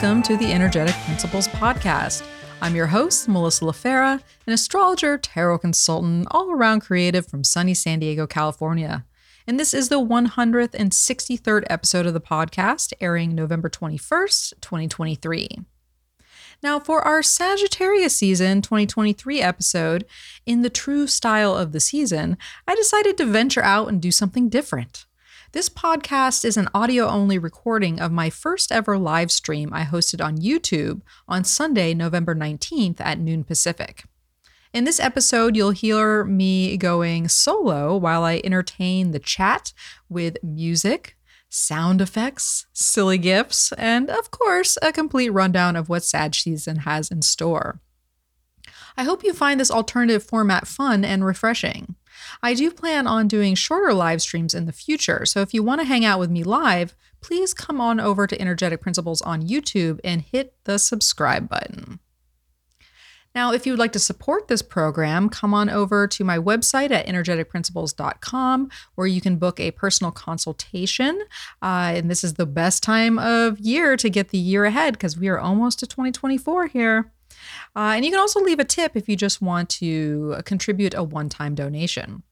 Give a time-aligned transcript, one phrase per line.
[0.00, 2.24] welcome to the Energetic Principles Podcast.
[2.62, 7.98] I'm your host, Melissa LaFara, an astrologer, tarot consultant, all around creative from sunny San
[7.98, 9.04] Diego, California.
[9.44, 15.64] And this is the 163rd episode of the podcast, airing November 21st, 2023.
[16.62, 20.04] Now, for our Sagittarius season 2023 episode,
[20.46, 22.38] in the true style of the season,
[22.68, 25.06] I decided to venture out and do something different.
[25.52, 30.22] This podcast is an audio only recording of my first ever live stream I hosted
[30.22, 34.04] on YouTube on Sunday, November 19th at noon Pacific.
[34.74, 39.72] In this episode, you'll hear me going solo while I entertain the chat
[40.10, 41.16] with music,
[41.48, 47.10] sound effects, silly gifs, and of course, a complete rundown of what Sag season has
[47.10, 47.80] in store.
[48.98, 51.94] I hope you find this alternative format fun and refreshing.
[52.42, 55.80] I do plan on doing shorter live streams in the future, so if you want
[55.80, 60.00] to hang out with me live, please come on over to Energetic Principles on YouTube
[60.04, 62.00] and hit the subscribe button.
[63.34, 66.90] Now, if you would like to support this program, come on over to my website
[66.90, 71.22] at energeticprinciples.com where you can book a personal consultation.
[71.62, 75.16] Uh, and this is the best time of year to get the year ahead because
[75.18, 77.12] we are almost to 2024 here.
[77.76, 81.02] Uh, and you can also leave a tip if you just want to contribute a
[81.02, 82.22] one time donation.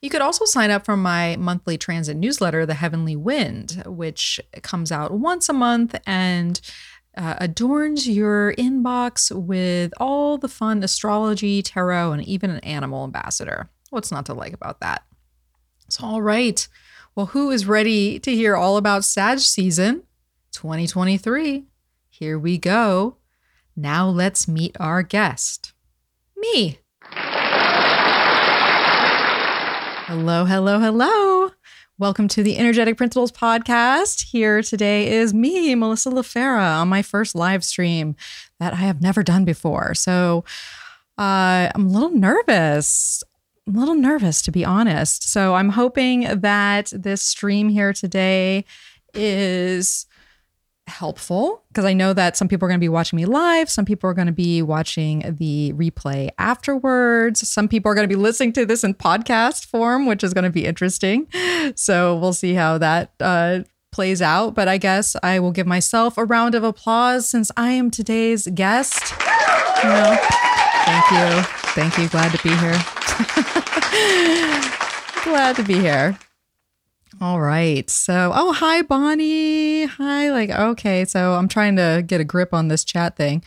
[0.00, 4.92] You could also sign up for my monthly transit newsletter, The Heavenly Wind, which comes
[4.92, 6.60] out once a month and
[7.16, 13.70] uh, adorns your inbox with all the fun astrology, tarot, and even an animal ambassador.
[13.90, 15.04] What's not to like about that?
[15.88, 16.66] So, all right.
[17.14, 20.02] Well, who is ready to hear all about Sag season
[20.52, 21.64] 2023?
[22.10, 23.16] Here we go.
[23.74, 25.72] Now let's meet our guest.
[26.36, 26.80] Me.
[30.06, 31.50] Hello, hello, hello.
[31.98, 34.26] Welcome to the Energetic Principles podcast.
[34.26, 38.14] Here today is me, Melissa LaFara, on my first live stream
[38.60, 39.94] that I have never done before.
[39.94, 40.44] So
[41.18, 43.24] uh, I'm a little nervous.
[43.66, 45.28] I'm a little nervous, to be honest.
[45.28, 48.64] So I'm hoping that this stream here today
[49.12, 50.06] is
[50.86, 53.68] helpful because I know that some people are going to be watching me live.
[53.68, 57.48] Some people are going to be watching the replay afterwards.
[57.48, 60.44] Some people are going to be listening to this in podcast form, which is going
[60.44, 61.28] to be interesting.
[61.74, 63.60] So we'll see how that uh,
[63.92, 64.54] plays out.
[64.54, 68.46] But I guess I will give myself a round of applause since I am today's
[68.54, 69.12] guest.
[69.82, 70.16] You know,
[70.84, 71.42] thank you.
[71.72, 72.08] Thank you.
[72.08, 72.78] Glad to be here.
[75.24, 76.18] Glad to be here.
[77.18, 77.88] All right.
[77.88, 79.86] So, oh, hi, Bonnie.
[79.86, 80.30] Hi.
[80.30, 81.06] Like, okay.
[81.06, 83.42] So, I'm trying to get a grip on this chat thing.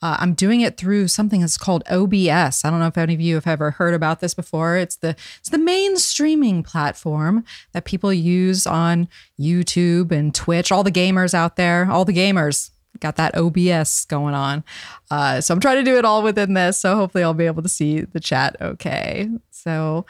[0.00, 2.64] Uh, I'm doing it through something that's called OBS.
[2.64, 4.76] I don't know if any of you have ever heard about this before.
[4.76, 9.08] It's the it's the main streaming platform that people use on
[9.40, 10.70] YouTube and Twitch.
[10.70, 14.62] All the gamers out there, all the gamers got that OBS going on.
[15.10, 16.78] Uh, so I'm trying to do it all within this.
[16.78, 19.28] So hopefully I'll be able to see the chat okay.
[19.50, 20.06] So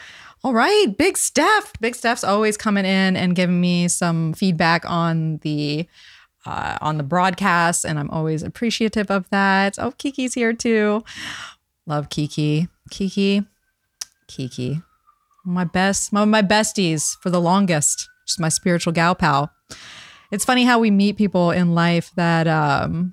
[0.48, 1.74] all right, Big Steph.
[1.78, 5.86] Big Steph's always coming in and giving me some feedback on the
[6.46, 9.78] uh, on the broadcast, and I'm always appreciative of that.
[9.78, 11.04] Oh, Kiki's here too.
[11.84, 12.66] Love Kiki.
[12.90, 13.44] Kiki.
[14.26, 14.80] Kiki.
[15.44, 18.08] My best, of my besties for the longest.
[18.26, 19.52] Just my spiritual gal pal.
[20.32, 23.12] It's funny how we meet people in life that um,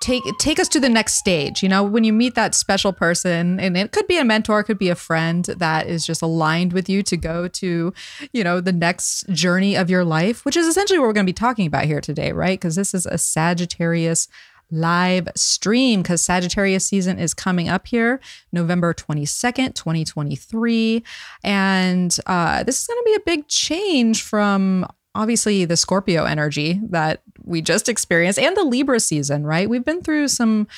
[0.00, 3.58] take take us to the next stage you know when you meet that special person
[3.58, 6.88] and it could be a mentor could be a friend that is just aligned with
[6.88, 7.92] you to go to
[8.32, 11.30] you know the next journey of your life which is essentially what we're going to
[11.30, 14.28] be talking about here today right because this is a sagittarius
[14.70, 18.20] live stream because Sagittarius season is coming up here,
[18.52, 21.02] November 22nd, 2023.
[21.42, 24.86] And uh, this is going to be a big change from
[25.18, 29.68] obviously the Scorpio energy that we just experienced and the Libra season, right?
[29.68, 30.68] We've been through some,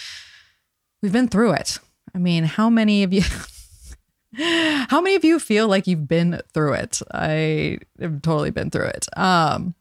[1.02, 1.78] we've been through it.
[2.14, 3.22] I mean, how many of you,
[4.88, 7.02] how many of you feel like you've been through it?
[7.12, 9.06] I have totally been through it.
[9.14, 9.74] Um,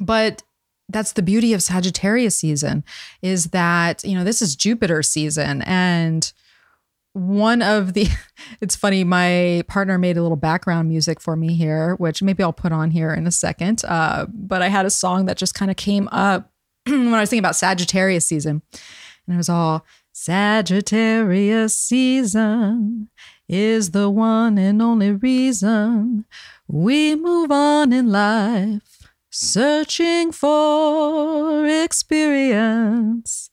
[0.00, 0.42] but
[0.88, 2.82] that's the beauty of Sagittarius season
[3.22, 6.32] is that, you know, this is Jupiter season and
[7.14, 8.08] one of the
[8.60, 12.52] it's funny my partner made a little background music for me here which maybe i'll
[12.52, 15.70] put on here in a second uh, but i had a song that just kind
[15.70, 16.50] of came up
[16.86, 18.62] when i was thinking about sagittarius season.
[19.26, 23.08] And it was all sagittarius season
[23.48, 26.24] is the one and only reason
[26.66, 33.50] we move on in life searching for experience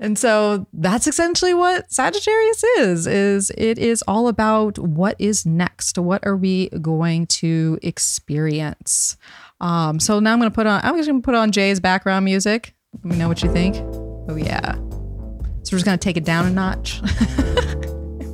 [0.00, 5.98] and so that's essentially what Sagittarius is is it is all about what is next
[5.98, 9.16] what are we going to experience
[9.60, 10.80] Um, so now I'm gonna put on.
[10.82, 12.74] I'm just gonna put on Jay's background music.
[12.92, 13.76] Let me know what you think.
[14.28, 14.74] Oh yeah.
[15.62, 17.00] So we're just gonna take it down a notch.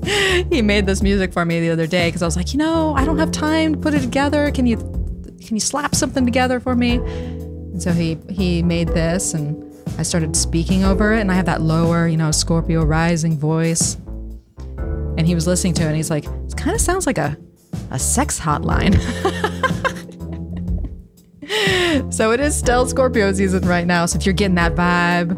[0.50, 2.94] he made this music for me the other day because I was like, you know,
[2.94, 4.50] I don't have time to put it together.
[4.50, 4.76] Can you
[5.46, 6.94] can you slap something together for me?
[6.96, 9.69] And so he he made this and
[10.00, 13.96] I started speaking over it and I have that lower, you know, Scorpio rising voice.
[15.18, 17.36] And he was listening to it and he's like, it kind of sounds like a
[17.90, 18.94] a sex hotline.
[22.10, 24.06] so it is still Scorpio season right now.
[24.06, 25.36] So if you're getting that vibe,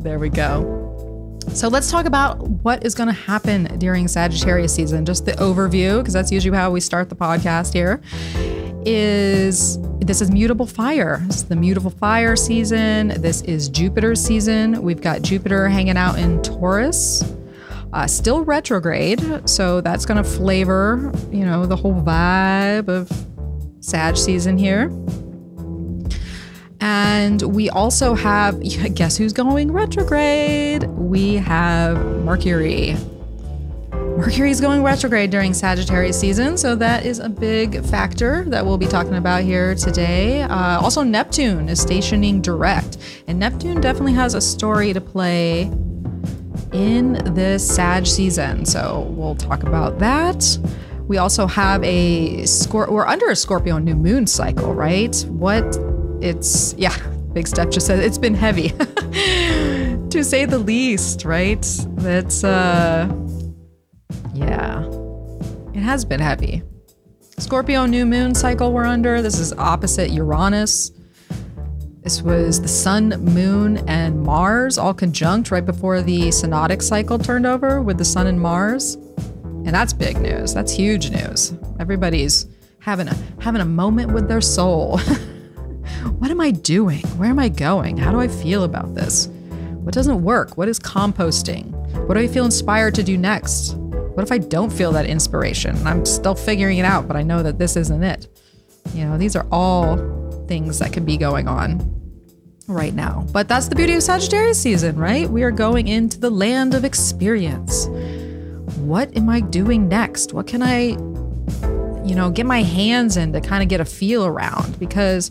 [0.00, 1.40] there we go.
[1.52, 5.04] So let's talk about what is going to happen during Sagittarius season.
[5.04, 8.00] Just the overview, because that's usually how we start the podcast here.
[8.86, 11.22] Is this is mutable fire?
[11.28, 13.08] Is the mutable fire season.
[13.20, 14.82] This is Jupiter season.
[14.82, 17.22] We've got Jupiter hanging out in Taurus.
[17.92, 23.10] Uh, still retrograde, so that's going to flavor, you know, the whole vibe of
[23.80, 24.90] Sag season here.
[26.80, 28.62] And we also have,
[28.94, 30.84] guess who's going retrograde?
[30.84, 32.96] We have Mercury.
[34.16, 38.78] Mercury is going retrograde during Sagittarius season, so that is a big factor that we'll
[38.78, 40.42] be talking about here today.
[40.42, 45.70] Uh, also, Neptune is stationing direct, and Neptune definitely has a story to play
[46.72, 50.58] in this Sag season, so we'll talk about that.
[51.06, 55.16] We also have a Scor- we're under a Scorpio new moon cycle, right?
[55.28, 55.64] What
[56.20, 56.96] it's yeah,
[57.32, 58.68] Big Steph just said it's been heavy.
[60.10, 61.66] to say the least, right?
[61.96, 63.08] That's uh
[64.34, 64.84] yeah.
[65.74, 66.62] It has been heavy.
[67.38, 69.22] Scorpio new moon cycle we're under.
[69.22, 70.92] This is opposite Uranus.
[72.02, 77.46] This was the sun, moon, and Mars all conjunct right before the synodic cycle turned
[77.46, 78.94] over with the sun and Mars.
[78.94, 80.54] And that's big news.
[80.54, 81.54] That's huge news.
[81.78, 82.46] Everybody's
[82.80, 84.98] having a having a moment with their soul.
[86.18, 87.06] what am I doing?
[87.18, 87.98] Where am I going?
[87.98, 89.26] How do I feel about this?
[89.82, 90.56] What doesn't work?
[90.56, 91.72] What is composting?
[92.06, 93.76] What do I feel inspired to do next?
[94.14, 95.76] What if I don't feel that inspiration?
[95.86, 98.28] I'm still figuring it out, but I know that this isn't it.
[98.94, 99.96] You know, these are all
[100.46, 101.96] things that could be going on
[102.66, 103.26] right now.
[103.32, 105.28] But that's the beauty of Sagittarius season, right?
[105.28, 107.86] We are going into the land of experience.
[108.76, 110.32] What am I doing next?
[110.32, 110.96] What can I
[112.04, 115.30] you know, get my hands in to kind of get a feel around because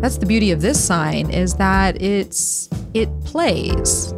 [0.00, 4.12] that's the beauty of this sign is that it's it plays.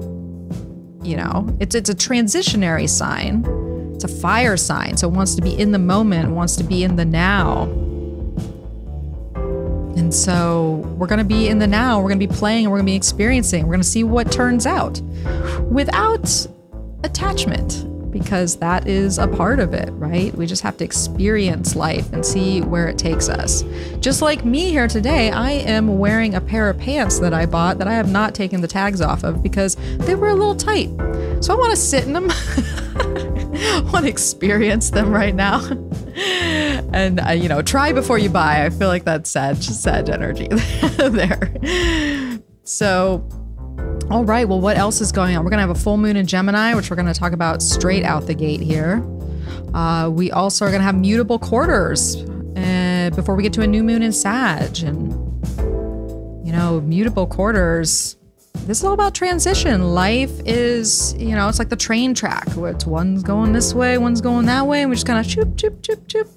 [1.03, 3.45] You know, it's it's a transitionary sign.
[4.03, 6.83] It's a fire sign, so it wants to be in the moment, wants to be
[6.83, 7.65] in the now.
[9.97, 12.79] And so we're going to be in the now, we're going to be playing, we're
[12.79, 13.63] going to be experiencing.
[13.63, 15.01] We're going to see what turns out
[15.71, 16.49] without
[17.05, 20.35] attachment because that is a part of it, right?
[20.35, 23.63] We just have to experience life and see where it takes us.
[24.01, 27.79] Just like me here today, I am wearing a pair of pants that I bought
[27.79, 30.91] that I have not taken the tags off of because they were a little tight.
[31.41, 32.29] So I want to sit in them.
[33.93, 35.65] Want to experience them right now.
[36.15, 38.65] and uh, you know, try before you buy.
[38.65, 40.49] I feel like that's sad, sad energy
[40.97, 41.53] there.
[42.65, 43.29] So
[44.11, 45.43] all right, well, what else is going on?
[45.43, 48.27] We're to have a full moon in Gemini, which we're to talk about straight out
[48.27, 49.03] the gate here.
[49.73, 52.17] Uh, we also are to have mutable quarters
[52.57, 54.83] uh, before we get to a new moon in Sag.
[54.83, 55.13] And,
[56.47, 58.17] you know, mutable quarters,
[58.55, 59.95] this is all about transition.
[59.95, 62.47] Life is, you know, it's like the train track.
[62.57, 65.57] It's one's going this way, one's going that way, and we just kind of choop,
[65.57, 66.29] choop, choop, choop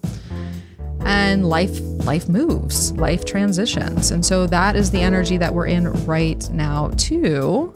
[1.06, 2.92] and life life moves.
[2.94, 4.12] Life transitions.
[4.12, 7.74] And so that is the energy that we're in right now too.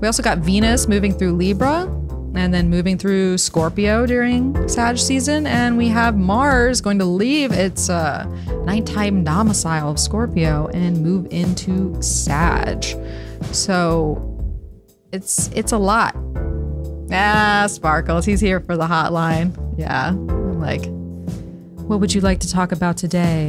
[0.00, 1.82] We also got venus moving through libra
[2.34, 5.46] and then moving through scorpio during sag season.
[5.46, 8.24] And we have mars going to leave its uh,
[8.64, 12.84] nighttime domicile of scorpio and move into sag
[13.52, 14.24] so
[15.12, 16.14] it's it's a lot
[17.12, 20.84] ah sparkles he's here for the hotline yeah I'm like
[21.88, 23.48] what would you like to talk about today?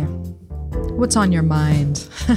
[0.96, 2.08] What's on your mind?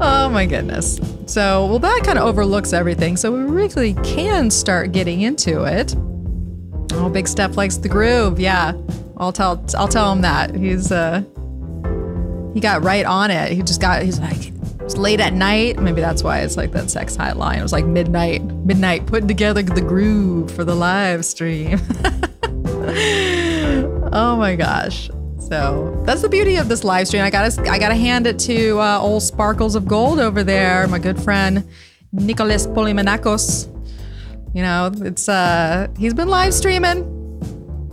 [0.00, 0.98] oh my goodness.
[1.26, 3.18] So, well, that kind of overlooks everything.
[3.18, 5.94] So, we really can start getting into it.
[6.94, 8.40] Oh, Big Steph likes the groove.
[8.40, 8.72] Yeah.
[9.18, 10.54] I'll tell I'll tell him that.
[10.54, 11.22] He's uh
[12.54, 13.52] he got right on it.
[13.52, 14.55] He just got he's like
[14.86, 15.80] it was late at night.
[15.80, 17.58] Maybe that's why it's like that sex hotline.
[17.58, 21.80] It was like midnight, midnight putting together the groove for the live stream.
[24.12, 25.10] Oh my gosh.
[25.40, 27.22] So that's the beauty of this live stream.
[27.22, 30.98] I gotta I gotta hand it to uh, old Sparkles of Gold over there, my
[30.98, 31.68] good friend
[32.12, 33.68] Nicholas Polymenakos.
[34.54, 37.04] You know, it's uh he's been live streaming.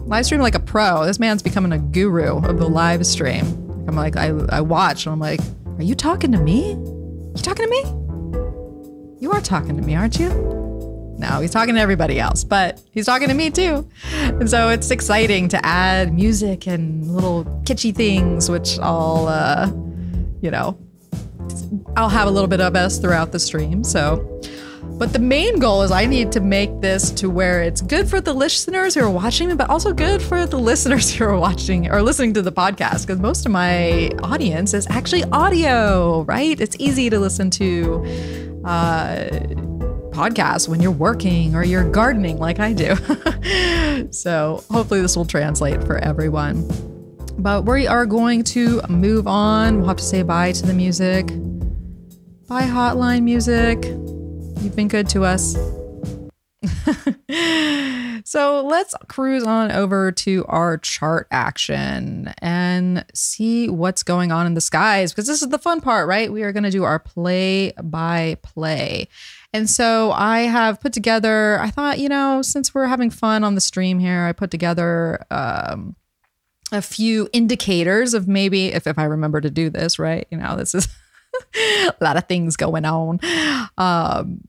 [0.07, 1.05] Live streaming like a pro.
[1.05, 3.45] This man's becoming a guru of the live stream.
[3.87, 5.41] I'm like, I, I watch and I'm like,
[5.77, 6.71] are you talking to me?
[6.71, 7.81] You talking to me?
[9.19, 10.29] You are talking to me, aren't you?
[11.17, 13.87] No, he's talking to everybody else, but he's talking to me too.
[14.21, 19.67] And so it's exciting to add music and little kitschy things, which I'll, uh,
[20.41, 20.77] you know,
[21.95, 23.83] I'll have a little bit of us throughout the stream.
[23.83, 24.41] So,
[25.03, 28.21] but the main goal is I need to make this to where it's good for
[28.21, 32.01] the listeners who are watching, but also good for the listeners who are watching or
[32.01, 33.05] listening to the podcast.
[33.05, 36.57] Because most of my audience is actually audio, right?
[36.57, 38.61] It's easy to listen to.
[38.63, 39.27] Uh,
[40.69, 42.95] when you're working or you're gardening like I do.
[44.11, 46.65] so hopefully this will translate for everyone.
[47.39, 49.79] But we are going to move on.
[49.79, 51.27] We'll have to say bye to the music.
[52.47, 53.83] Bye, hotline music.
[54.63, 55.57] You've been good to us.
[58.23, 64.53] so let's cruise on over to our chart action and see what's going on in
[64.53, 66.31] the skies because this is the fun part, right?
[66.31, 69.09] We are going to do our play by play.
[69.51, 73.55] And so I have put together, I thought, you know, since we're having fun on
[73.55, 75.97] the stream here, I put together um,
[76.71, 80.25] a few indicators of maybe if, if I remember to do this, right?
[80.31, 80.87] You know, this is
[81.55, 83.19] a lot of things going on.
[83.77, 84.47] Um,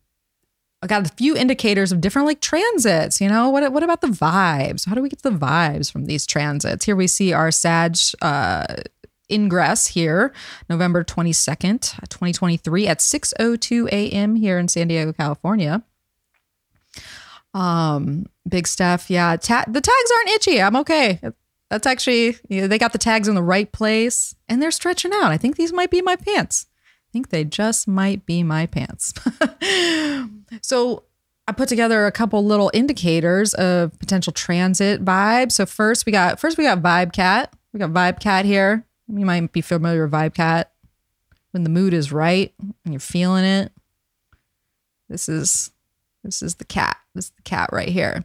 [0.85, 3.19] I got a few indicators of different like transits.
[3.19, 4.87] You know, what what about the vibes?
[4.87, 6.85] How do we get the vibes from these transits?
[6.85, 8.67] Here we see our Sag uh,
[9.31, 10.35] ingress here,
[10.69, 14.37] November 22nd, 2023 at 6:02 a.m.
[14.37, 15.83] here in San Diego, California.
[17.55, 19.09] Um, big stuff.
[19.09, 20.61] Yeah, ta- the tags aren't itchy.
[20.61, 21.19] I'm okay.
[21.71, 25.13] That's actually you know, they got the tags in the right place and they're stretching
[25.15, 25.33] out.
[25.33, 26.67] I think these might be my pants.
[27.15, 29.15] Think they just might be my pants.
[30.63, 31.05] so
[31.47, 35.53] I put together a couple little indicators of potential transit vibes.
[35.53, 37.53] So first we got first we got Vibe Cat.
[37.73, 38.85] We got Vibe Cat here.
[39.07, 40.73] You might be familiar with Vibe Cat.
[41.53, 43.71] When the mood is right and you're feeling it.
[45.09, 45.71] This is
[46.25, 46.97] this is the cat.
[47.15, 48.25] This is the cat right here.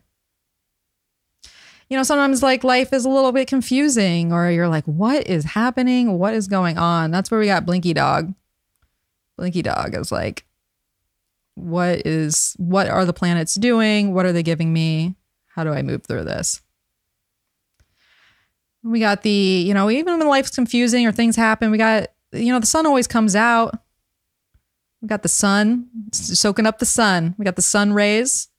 [1.89, 5.43] You know, sometimes like life is a little bit confusing, or you're like, what is
[5.43, 6.17] happening?
[6.17, 7.12] What is going on?
[7.12, 8.34] That's where we got Blinky Dog.
[9.39, 10.46] Blinky Dog is like,
[11.55, 14.13] what is what are the planets doing?
[14.13, 15.15] What are they giving me?
[15.48, 16.62] How do I move through this?
[18.84, 22.51] We got the, you know, even when life's confusing or things happen, we got, you
[22.53, 23.77] know, the sun always comes out.
[25.01, 27.36] We got the sun soaking up the sun.
[27.38, 28.50] We got the sun rays.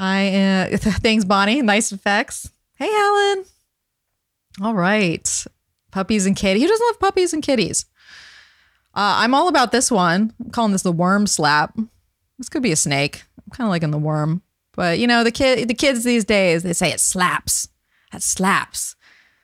[0.00, 1.60] I uh, thanks Bonnie.
[1.60, 2.50] Nice effects.
[2.74, 3.44] Hey Alan.
[4.62, 5.44] All right,
[5.90, 6.62] puppies and kitties.
[6.62, 7.86] Who doesn't love puppies and kitties?
[8.98, 10.34] Uh, I'm all about this one.
[10.42, 11.78] I'm calling this the worm slap.
[12.36, 13.22] This could be a snake.
[13.38, 14.42] I'm kind of liking the worm.
[14.74, 17.68] But you know, the kid the kids these days, they say it slaps.
[18.10, 18.96] That slaps.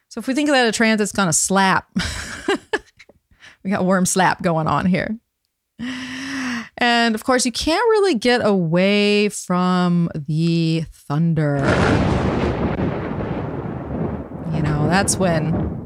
[0.08, 1.88] So if we think of that a trans, it's gonna slap.
[3.62, 5.16] we got worm slap going on here.
[6.78, 11.58] And of course, you can't really get away from the thunder.
[14.52, 15.83] You know, that's when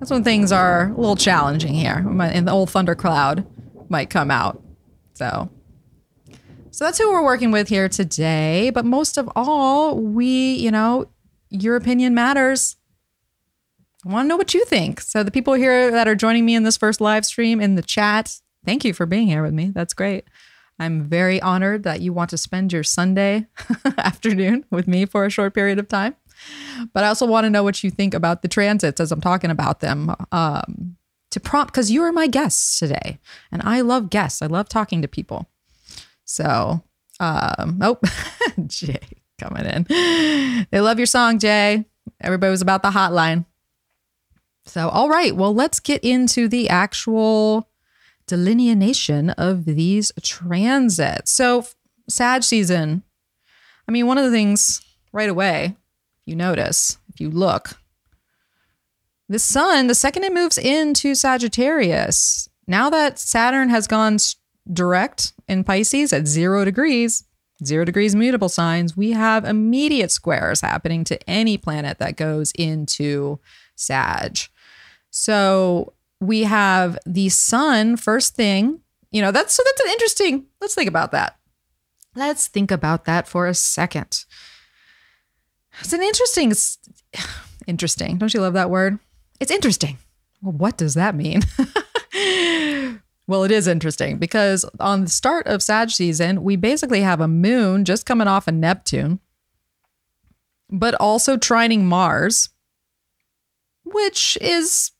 [0.00, 2.04] that's when things are a little challenging here.
[2.08, 3.46] And the old thundercloud
[3.88, 4.62] might come out.
[5.14, 5.50] So
[6.72, 8.70] so that's who we're working with here today.
[8.70, 11.10] But most of all, we, you know,
[11.50, 12.76] your opinion matters.
[14.06, 15.00] I want to know what you think.
[15.00, 17.82] So the people here that are joining me in this first live stream in the
[17.82, 19.66] chat, thank you for being here with me.
[19.74, 20.24] That's great.
[20.78, 23.46] I'm very honored that you want to spend your Sunday
[23.98, 26.16] afternoon with me for a short period of time.
[26.92, 29.50] But I also want to know what you think about the transits as I'm talking
[29.50, 30.14] about them.
[30.32, 30.96] Um,
[31.30, 33.18] to prompt, because you are my guests today.
[33.52, 34.42] And I love guests.
[34.42, 35.48] I love talking to people.
[36.24, 36.82] So,
[37.20, 37.98] um, oh,
[38.66, 38.98] Jay
[39.38, 40.66] coming in.
[40.70, 41.84] They love your song, Jay.
[42.20, 43.46] Everybody was about the hotline.
[44.66, 47.68] So, all right, well, let's get into the actual
[48.26, 51.32] delineation of these transits.
[51.32, 51.64] So,
[52.08, 53.04] Sag season.
[53.88, 54.82] I mean, one of the things
[55.12, 55.76] right away,
[56.30, 57.78] you notice, if you look,
[59.28, 64.16] the sun, the second it moves into Sagittarius, now that Saturn has gone
[64.72, 67.24] direct in Pisces at zero degrees,
[67.64, 73.38] zero degrees mutable signs, we have immediate squares happening to any planet that goes into
[73.76, 74.38] Sag.
[75.10, 80.46] So we have the sun first thing, you know, that's so that's an interesting.
[80.60, 81.38] Let's think about that.
[82.14, 84.24] Let's think about that for a second.
[85.80, 86.52] It's an interesting,
[87.66, 88.18] interesting.
[88.18, 88.98] Don't you love that word?
[89.40, 89.98] It's interesting.
[90.42, 91.42] Well, what does that mean?
[93.26, 97.28] Well, it is interesting because on the start of Sag season, we basically have a
[97.28, 99.20] moon just coming off of Neptune,
[100.68, 102.48] but also trining Mars.
[103.84, 104.90] which is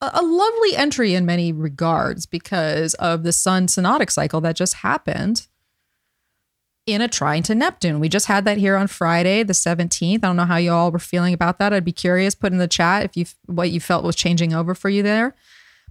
[0.00, 5.46] a lovely entry in many regards because of the sun synodic cycle that just happened
[6.86, 7.98] in a trine to Neptune.
[7.98, 10.14] We just had that here on Friday, the 17th.
[10.14, 11.72] I don't know how you all were feeling about that.
[11.72, 14.74] I'd be curious, put in the chat if you what you felt was changing over
[14.74, 15.34] for you there.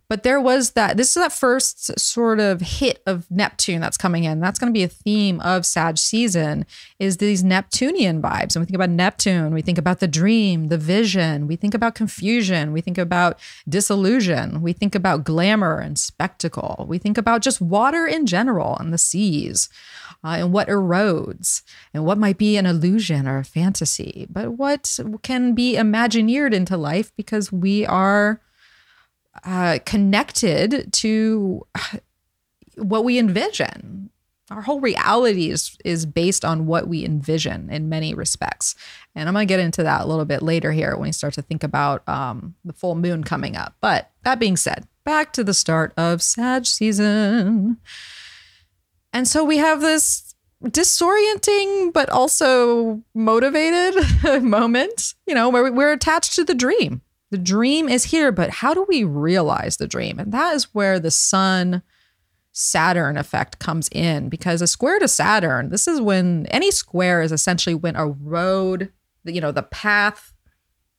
[0.10, 4.26] But there was that, this is that first sort of hit of Neptune that's coming
[4.26, 4.42] in.
[4.42, 6.66] That's going to be a theme of Sag season
[7.00, 8.56] is these Neptunian vibes.
[8.56, 11.96] And we think about Neptune, we think about the dream, the vision, we think about
[11.96, 17.62] confusion, we think about disillusion, we think about glamour and spectacle, we think about just
[17.62, 19.70] water in general and the seas.
[20.24, 21.64] Uh, and what erodes
[21.94, 26.78] and what might be an illusion or a fantasy, but what can be imagineered into
[26.78, 28.40] life because we are
[29.44, 31.66] uh, connected to
[32.76, 34.10] what we envision.
[34.52, 38.76] Our whole reality is is based on what we envision in many respects,
[39.16, 41.34] and I'm going to get into that a little bit later here when we start
[41.36, 43.76] to think about um, the full moon coming up.
[43.82, 47.78] But that being said, back to the start of Sag season,
[49.14, 53.96] and so we have this disorienting but also motivated
[54.44, 57.02] moment, you know, where we're attached to the dream
[57.34, 60.20] the dream is here, but how do we realize the dream?
[60.20, 61.82] And that is where the sun
[62.52, 67.32] Saturn effect comes in because a square to Saturn, this is when any square is
[67.32, 68.94] essentially when a road,
[69.24, 70.32] you know, the path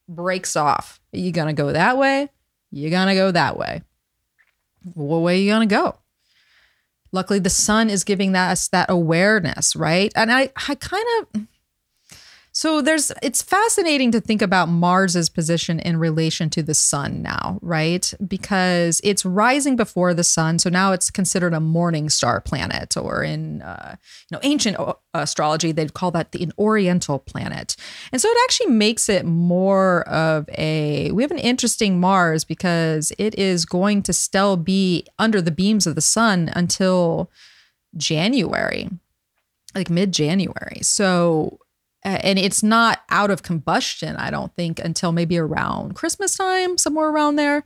[0.08, 1.00] breaks off.
[1.14, 2.28] Are you going to go that way?
[2.72, 3.82] You're going to go that way.
[4.94, 5.98] What way are you going to go?
[7.14, 10.12] Luckily, the sun is giving us that awareness, right?
[10.16, 11.42] And I, I kind of,
[12.64, 17.58] so there's it's fascinating to think about Mars's position in relation to the sun now,
[17.60, 18.10] right?
[18.26, 23.22] Because it's rising before the sun, so now it's considered a morning star planet, or
[23.22, 23.96] in uh,
[24.30, 27.76] you know ancient uh, astrology they'd call that the an Oriental planet,
[28.12, 33.12] and so it actually makes it more of a we have an interesting Mars because
[33.18, 37.30] it is going to still be under the beams of the sun until
[37.94, 38.88] January,
[39.74, 40.78] like mid January.
[40.80, 41.58] So
[42.04, 47.08] and it's not out of combustion, I don't think, until maybe around Christmas time, somewhere
[47.08, 47.64] around there.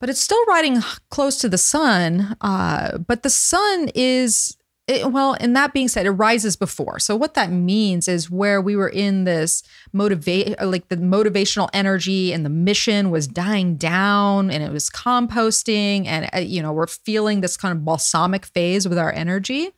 [0.00, 2.36] But it's still riding close to the sun.
[2.40, 6.98] Uh, but the sun is, it, well, and that being said, it rises before.
[6.98, 12.32] So what that means is where we were in this motivate, like the motivational energy
[12.32, 16.86] and the mission was dying down, and it was composting, and uh, you know we're
[16.86, 19.70] feeling this kind of balsamic phase with our energy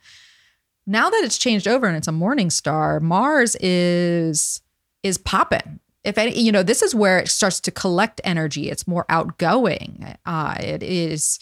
[0.91, 4.61] now that it's changed over and it's a morning star, Mars is
[5.03, 5.79] is popping.
[6.03, 8.71] If any, you know, this is where it starts to collect energy.
[8.71, 10.17] It's more outgoing.
[10.27, 11.39] Uh, it is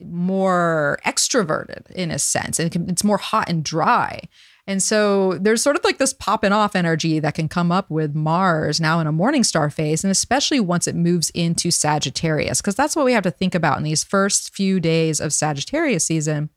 [0.00, 4.20] more extroverted in a sense, and it it's more hot and dry.
[4.68, 8.14] And so there's sort of like this popping off energy that can come up with
[8.14, 12.76] Mars now in a morning star phase, and especially once it moves into Sagittarius, because
[12.76, 16.50] that's what we have to think about in these first few days of Sagittarius season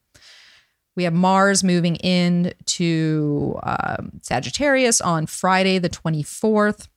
[0.99, 6.89] we have Mars moving in to um, Sagittarius on Friday, the 24th.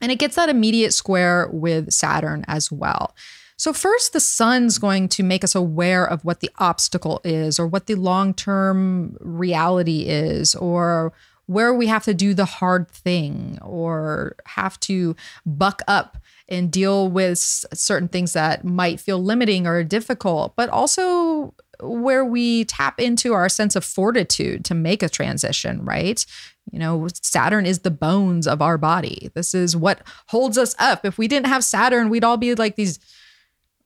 [0.00, 3.12] And it gets that immediate square with Saturn as well.
[3.56, 7.66] So, first, the sun's going to make us aware of what the obstacle is, or
[7.66, 11.12] what the long term reality is, or
[11.46, 16.18] where we have to do the hard thing, or have to buck up
[16.48, 21.52] and deal with certain things that might feel limiting or difficult, but also
[21.84, 26.24] where we tap into our sense of fortitude to make a transition, right?
[26.72, 29.30] You know, Saturn is the bones of our body.
[29.34, 31.04] This is what holds us up.
[31.04, 32.98] If we didn't have Saturn, we'd all be like these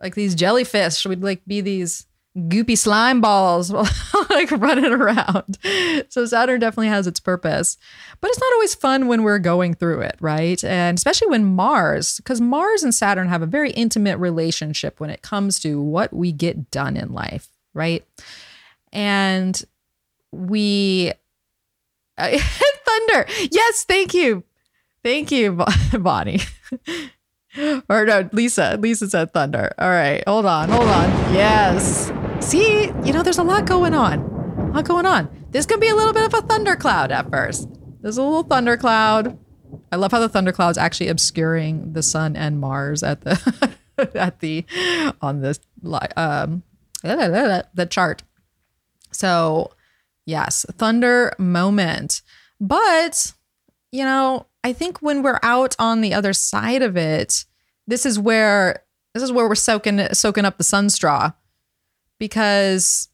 [0.01, 1.05] like these jellyfish.
[1.05, 2.07] We'd like be these
[2.37, 3.71] goopy slime balls
[4.31, 5.59] like running around.
[6.09, 7.77] So Saturn definitely has its purpose.
[8.21, 10.63] But it's not always fun when we're going through it, right?
[10.63, 15.23] And especially when Mars, because Mars and Saturn have a very intimate relationship when it
[15.23, 18.05] comes to what we get done in life right?
[18.93, 19.61] And
[20.33, 21.13] we
[22.19, 23.27] uh, thunder.
[23.51, 24.45] Yes, thank you.
[25.03, 25.53] Thank you,
[25.99, 26.41] Bonnie.
[27.89, 28.77] or no, Lisa.
[28.81, 29.73] Lisa said thunder.
[29.79, 31.35] All right, hold on, hold on.
[31.35, 32.13] Yes.
[32.41, 34.21] See, you know, there's a lot going on.
[34.59, 35.29] A lot going on.
[35.51, 37.69] This could be a little bit of a thundercloud at first.
[38.01, 39.39] There's a little thundercloud.
[39.91, 43.77] I love how the thundercloud's actually obscuring the sun and Mars at the
[44.15, 44.65] at the
[45.21, 45.61] on this
[46.17, 46.63] um
[47.03, 48.23] the chart.
[49.13, 49.73] So,
[50.27, 52.23] yes, thunder moment.
[52.61, 53.33] But,
[53.93, 57.45] you know, I think when we're out on the other side of it,
[57.87, 58.83] this is where
[59.15, 61.33] this is where we're soaking soaking up the sun straw
[62.19, 63.09] because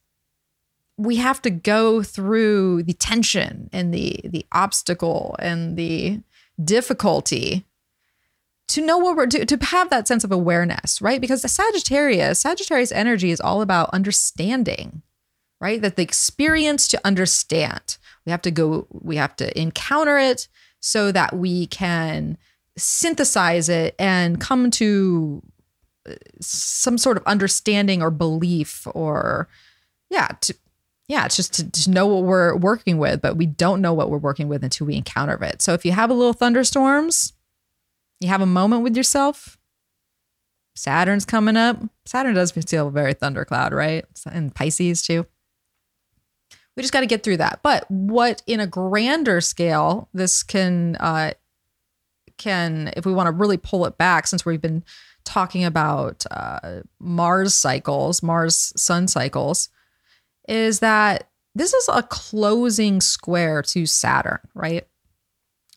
[0.97, 6.21] we have to go through the tension and the the obstacle and the
[6.63, 7.65] difficulty
[8.69, 11.21] to know what we're to, to have that sense of awareness, right?
[11.21, 15.03] Because Sagittarius, Sagittarius energy is all about understanding,
[15.61, 15.81] right?
[15.81, 17.99] That the experience to understand.
[18.25, 20.49] We have to go, we have to encounter it
[20.81, 22.39] so that we can
[22.77, 25.43] synthesize it and come to
[26.09, 29.49] uh, some sort of understanding or belief or
[30.11, 30.55] yeah, to,
[31.09, 34.11] yeah, it's just to, to, know what we're working with, but we don't know what
[34.11, 35.61] we're working with until we encounter it.
[35.61, 37.33] So if you have a little thunderstorms,
[38.25, 39.59] you have a moment with yourself.
[40.75, 41.79] Saturn's coming up.
[42.07, 44.05] Saturn does feel very thundercloud, right?
[44.27, 45.27] And Pisces too.
[46.77, 47.61] We just got to get through that.
[47.63, 51.35] But what in a grander scale, this can uh
[52.39, 54.83] can if we want to really pull it back, since we've been
[55.25, 59.69] talking about uh, Mars cycles, Mars sun cycles,
[60.49, 64.87] is that this is a closing square to Saturn, right?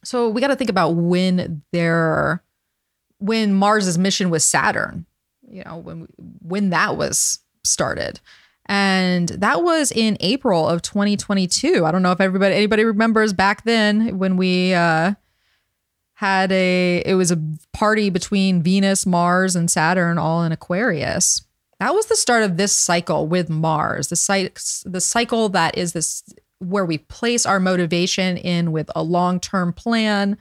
[0.03, 2.43] So we got to think about when their
[3.19, 5.05] when Mars's mission was Saturn,
[5.49, 6.07] you know, when
[6.41, 8.19] when that was started.
[8.67, 11.85] And that was in April of 2022.
[11.85, 15.13] I don't know if everybody anybody remembers back then when we uh
[16.15, 17.41] had a it was a
[17.73, 21.43] party between Venus, Mars and Saturn all in Aquarius.
[21.79, 24.09] That was the start of this cycle with Mars.
[24.09, 26.23] The site the cycle that is this
[26.59, 30.37] where we place our motivation in with a long-term plan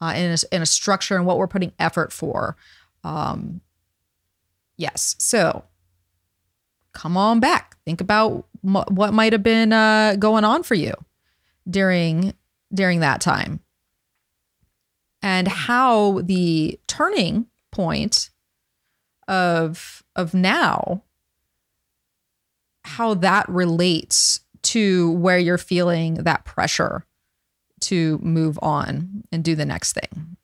[0.00, 2.56] uh, in, a, in a structure and what we're putting effort for.
[3.04, 3.60] Um,
[4.76, 5.14] yes.
[5.18, 5.64] So
[6.92, 7.76] come on back.
[7.84, 10.94] Think about m- what might have been uh, going on for you
[11.68, 12.34] during
[12.72, 13.60] during that time
[15.22, 18.30] and how the turning point
[19.28, 21.02] of of now
[22.84, 27.04] how that relates to where you're feeling that pressure
[27.80, 30.36] to move on and do the next thing.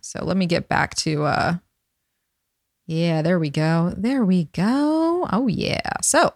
[0.00, 1.54] So let me get back to uh
[2.86, 3.92] yeah, there we go.
[3.96, 5.26] There we go.
[5.32, 5.92] Oh yeah.
[6.00, 6.32] So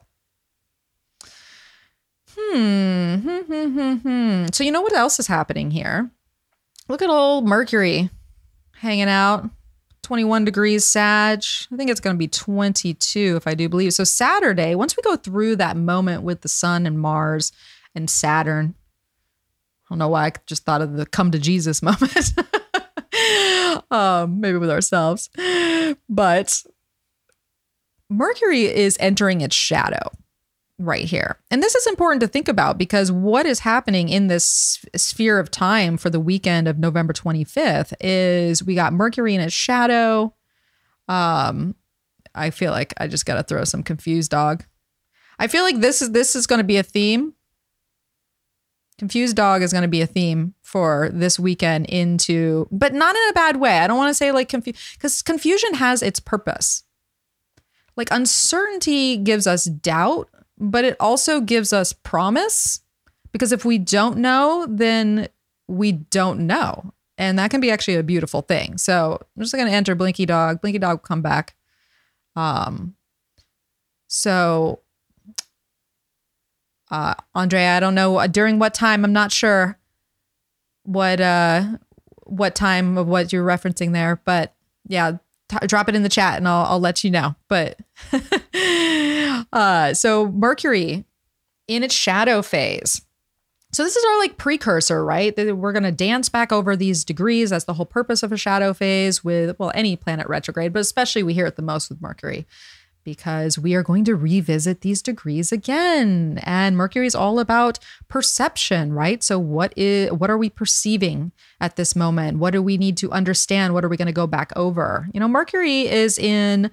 [2.36, 4.46] hmm, hmm, hmm, hmm, hmm.
[4.52, 6.10] So you know what else is happening here?
[6.88, 8.10] Look at old Mercury
[8.76, 9.48] hanging out.
[10.06, 11.42] 21 degrees Sag.
[11.72, 13.92] I think it's going to be 22 if I do believe.
[13.92, 17.50] So Saturday, once we go through that moment with the sun and Mars
[17.92, 22.32] and Saturn, I don't know why I just thought of the come to Jesus moment.
[23.90, 25.28] um, maybe with ourselves.
[26.08, 26.62] But
[28.08, 30.12] Mercury is entering its shadow
[30.78, 31.38] right here.
[31.50, 35.50] And this is important to think about because what is happening in this sphere of
[35.50, 40.34] time for the weekend of November 25th is we got Mercury in its shadow.
[41.08, 41.74] Um
[42.34, 44.64] I feel like I just got to throw some confused dog.
[45.38, 47.32] I feel like this is this is going to be a theme.
[48.98, 53.28] Confused dog is going to be a theme for this weekend into but not in
[53.30, 53.78] a bad way.
[53.78, 56.84] I don't want to say like confused cuz confusion has its purpose.
[57.96, 62.80] Like uncertainty gives us doubt but it also gives us promise
[63.32, 65.28] because if we don't know, then
[65.68, 66.92] we don't know.
[67.18, 68.78] And that can be actually a beautiful thing.
[68.78, 70.60] So I'm just going to enter Blinky Dog.
[70.60, 71.54] Blinky Dog will come back.
[72.34, 72.94] Um,
[74.08, 74.80] so,
[76.90, 79.04] uh, Andrea, I don't know uh, during what time.
[79.04, 79.78] I'm not sure
[80.84, 81.64] what uh
[82.24, 84.54] what time of what you're referencing there, but
[84.86, 87.34] yeah, t- drop it in the chat and I'll I'll let you know.
[87.48, 87.78] But
[89.52, 91.04] Uh, so Mercury
[91.68, 93.02] in its shadow phase.
[93.72, 95.34] So this is our like precursor, right?
[95.36, 97.50] We're going to dance back over these degrees.
[97.50, 101.22] That's the whole purpose of a shadow phase with well any planet retrograde, but especially
[101.22, 102.46] we hear it the most with Mercury
[103.06, 106.40] because we are going to revisit these degrees again.
[106.42, 109.22] And Mercury is all about perception, right?
[109.22, 112.38] So what is what are we perceiving at this moment?
[112.38, 113.74] What do we need to understand?
[113.74, 115.08] What are we going to go back over?
[115.14, 116.70] You know, Mercury is in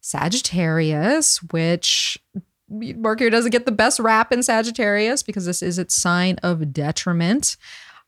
[0.00, 2.18] Sagittarius, which
[2.68, 7.56] Mercury doesn't get the best rap in Sagittarius because this is its sign of detriment.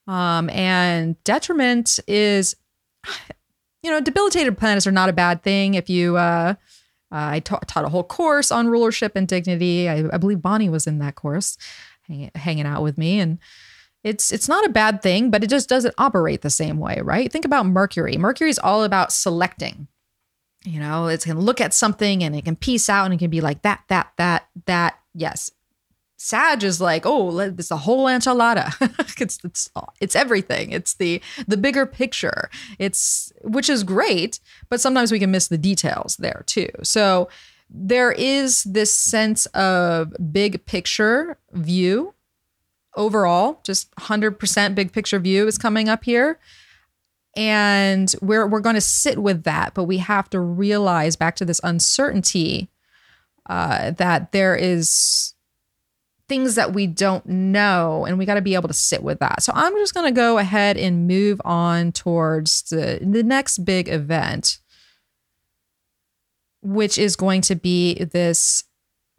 [0.07, 2.57] Um, and detriment is,
[3.83, 5.75] you know, debilitated planets are not a bad thing.
[5.75, 6.55] If you, uh,
[7.13, 9.89] uh, I ta- taught a whole course on rulership and dignity.
[9.89, 11.57] I, I believe Bonnie was in that course,
[12.03, 13.39] hang, hanging out with me, and
[14.05, 17.31] it's it's not a bad thing, but it just doesn't operate the same way, right?
[17.31, 18.17] Think about Mercury.
[18.17, 19.89] Mercury is all about selecting.
[20.65, 23.31] You know, going to look at something and it can piece out and it can
[23.31, 24.99] be like that, that, that, that.
[25.15, 25.51] Yes.
[26.17, 28.75] Sag is like, oh, it's a whole enchilada.
[29.21, 29.71] it's it's
[30.03, 30.71] it's everything.
[30.71, 32.51] It's the the bigger picture.
[32.79, 36.69] It's which is great, but sometimes we can miss the details there too.
[36.83, 37.31] So
[37.71, 42.13] there is this sense of big picture view
[42.97, 46.39] overall, just 100% big picture view is coming up here.
[47.37, 51.45] And we're we're going to sit with that, but we have to realize back to
[51.45, 52.69] this uncertainty
[53.49, 55.35] uh, that there is
[56.29, 59.43] things that we don't know and we got to be able to sit with that.
[59.43, 63.89] So I'm just going to go ahead and move on towards the the next big
[63.89, 64.59] event
[66.63, 68.65] which is going to be this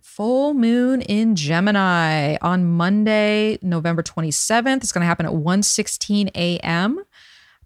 [0.01, 4.77] full moon in Gemini on Monday, November 27th.
[4.77, 7.03] It's going to happen at 1:16 a.m.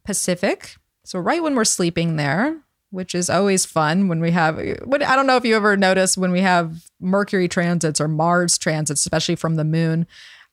[0.06, 0.76] Pacific.
[1.04, 2.62] So right when we're sleeping there,
[2.96, 6.18] which is always fun when we have what I don't know if you ever notice
[6.18, 10.08] when we have Mercury transits or Mars transits, especially from the moon.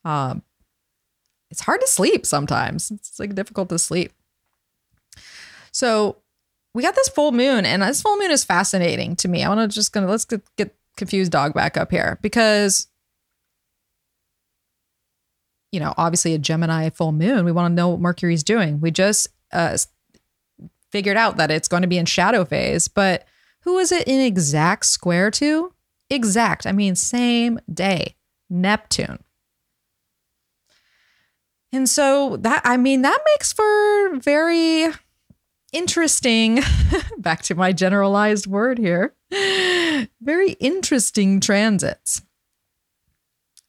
[0.04, 0.42] Um,
[1.50, 2.90] it's hard to sleep sometimes.
[2.90, 4.12] It's like difficult to sleep.
[5.70, 6.16] So
[6.74, 9.44] we got this full moon, and this full moon is fascinating to me.
[9.44, 12.88] I want to just gonna let's get, get confused dog back up here because
[15.70, 17.44] you know obviously a Gemini full moon.
[17.44, 18.80] We want to know what Mercury's doing.
[18.80, 19.76] We just uh,
[20.90, 23.24] figured out that it's going to be in shadow phase, but
[23.60, 25.72] who is it in exact square to?
[26.10, 26.66] Exact.
[26.66, 28.16] I mean, same day.
[28.50, 29.22] Neptune.
[31.72, 34.92] And so that, I mean, that makes for very
[35.72, 36.60] interesting,
[37.18, 39.14] back to my generalized word here,
[40.20, 42.20] very interesting transits.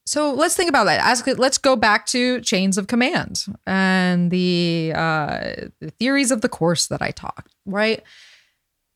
[0.05, 0.99] So let's think about that.
[0.99, 6.49] Ask, let's go back to chains of command and the, uh, the theories of the
[6.49, 8.03] course that I talked, right?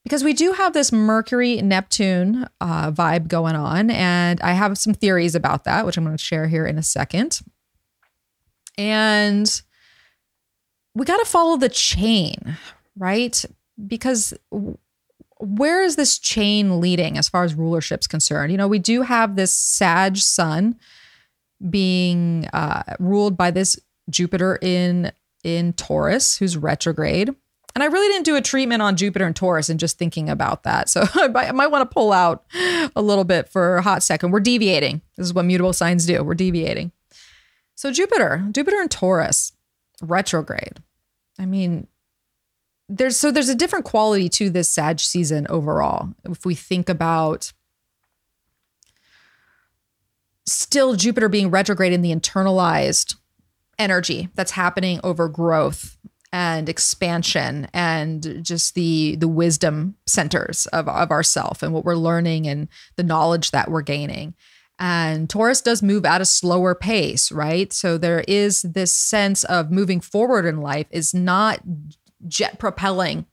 [0.03, 4.93] Because we do have this Mercury Neptune uh, vibe going on, and I have some
[4.93, 7.41] theories about that, which I'm going to share here in a second.
[8.77, 9.61] And
[10.95, 12.57] we got to follow the chain,
[12.97, 13.43] right?
[13.85, 14.33] Because
[15.39, 18.51] where is this chain leading as far as rulership's concerned?
[18.51, 20.77] You know, we do have this Sag sun
[21.69, 25.11] being uh, ruled by this Jupiter in
[25.43, 27.29] in Taurus, who's retrograde.
[27.75, 30.63] And I really didn't do a treatment on Jupiter and Taurus and just thinking about
[30.63, 30.89] that.
[30.89, 32.43] So I might, might want to pull out
[32.95, 34.31] a little bit for a hot second.
[34.31, 35.01] We're deviating.
[35.15, 36.23] This is what mutable signs do.
[36.23, 36.91] We're deviating.
[37.75, 39.53] So Jupiter, Jupiter and Taurus,
[40.01, 40.81] retrograde.
[41.37, 41.87] I mean,
[42.89, 46.09] there's so there's a different quality to this Sag season overall.
[46.23, 47.51] If we think about
[50.45, 53.15] still Jupiter being retrograde in the internalized
[53.77, 55.97] energy that's happening over growth
[56.31, 62.47] and expansion and just the the wisdom centers of, of ourself and what we're learning
[62.47, 64.33] and the knowledge that we're gaining.
[64.79, 67.73] And Taurus does move at a slower pace, right?
[67.73, 71.61] So there is this sense of moving forward in life is not
[72.27, 73.25] jet propelling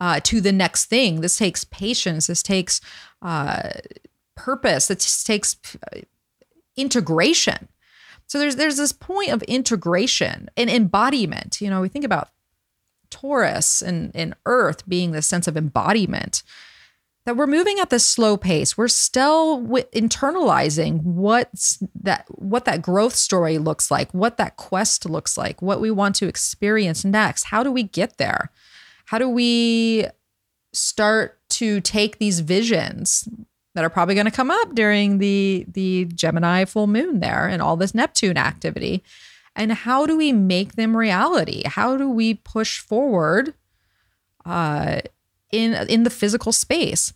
[0.00, 1.20] uh, to the next thing.
[1.20, 2.26] This takes patience.
[2.26, 2.80] This takes
[3.22, 3.70] uh,
[4.36, 4.86] purpose.
[4.86, 5.56] This takes
[5.92, 6.00] uh,
[6.76, 7.68] integration.
[8.26, 11.60] So there's there's this point of integration and embodiment.
[11.60, 12.30] You know, we think about
[13.10, 16.42] Taurus and, and Earth being the sense of embodiment.
[17.26, 18.78] That we're moving at this slow pace.
[18.78, 25.08] We're still w- internalizing what's that what that growth story looks like, what that quest
[25.08, 27.44] looks like, what we want to experience next.
[27.44, 28.50] How do we get there?
[29.06, 30.06] How do we
[30.72, 33.28] start to take these visions
[33.74, 37.62] that are probably going to come up during the the Gemini full moon there and
[37.62, 39.02] all this Neptune activity.
[39.56, 41.62] And how do we make them reality?
[41.66, 43.54] How do we push forward
[44.44, 45.00] uh,
[45.52, 47.12] in in the physical space?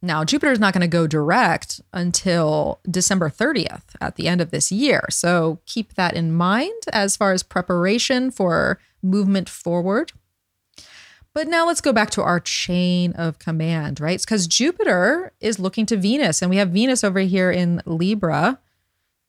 [0.00, 4.52] Now, Jupiter is not going to go direct until December 30th at the end of
[4.52, 5.04] this year.
[5.10, 10.12] So keep that in mind as far as preparation for movement forward.
[11.34, 14.20] But now let's go back to our chain of command, right?
[14.20, 18.58] Because Jupiter is looking to Venus, and we have Venus over here in Libra.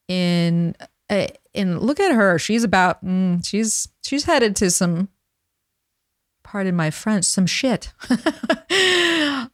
[0.08, 0.76] In
[1.10, 5.10] uh, in look at her, she's about mm, she's she's headed to some.
[6.50, 7.94] Pardon my French, some shit.
[8.10, 9.50] it's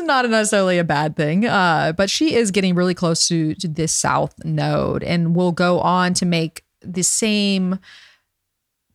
[0.00, 3.92] not necessarily a bad thing, uh, but she is getting really close to, to this
[3.92, 7.78] south node, and will go on to make the same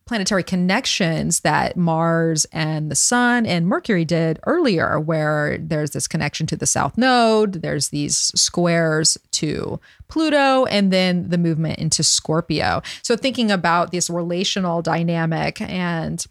[0.06, 6.48] planetary connections that Mars and the Sun and Mercury did earlier, where there's this connection
[6.48, 9.78] to the South Node, there's these squares to
[10.08, 12.82] Pluto, and then the movement into Scorpio.
[13.02, 16.26] So, thinking about this relational dynamic and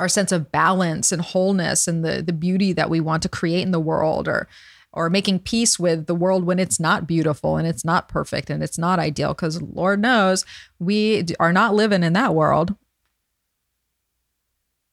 [0.00, 3.62] our sense of balance and wholeness and the, the beauty that we want to create
[3.62, 4.48] in the world or
[4.92, 8.60] or making peace with the world when it's not beautiful and it's not perfect and
[8.60, 9.34] it's not ideal.
[9.34, 10.44] Because lord knows
[10.80, 12.74] we are not living in that world.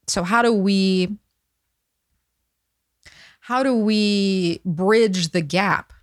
[0.06, 1.18] So how do we
[3.40, 5.94] how do we bridge the gap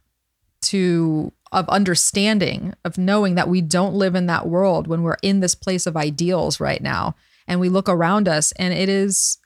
[0.63, 5.41] to of understanding of knowing that we don't live in that world when we're in
[5.41, 7.15] this place of ideals right now
[7.47, 9.39] and we look around us and it is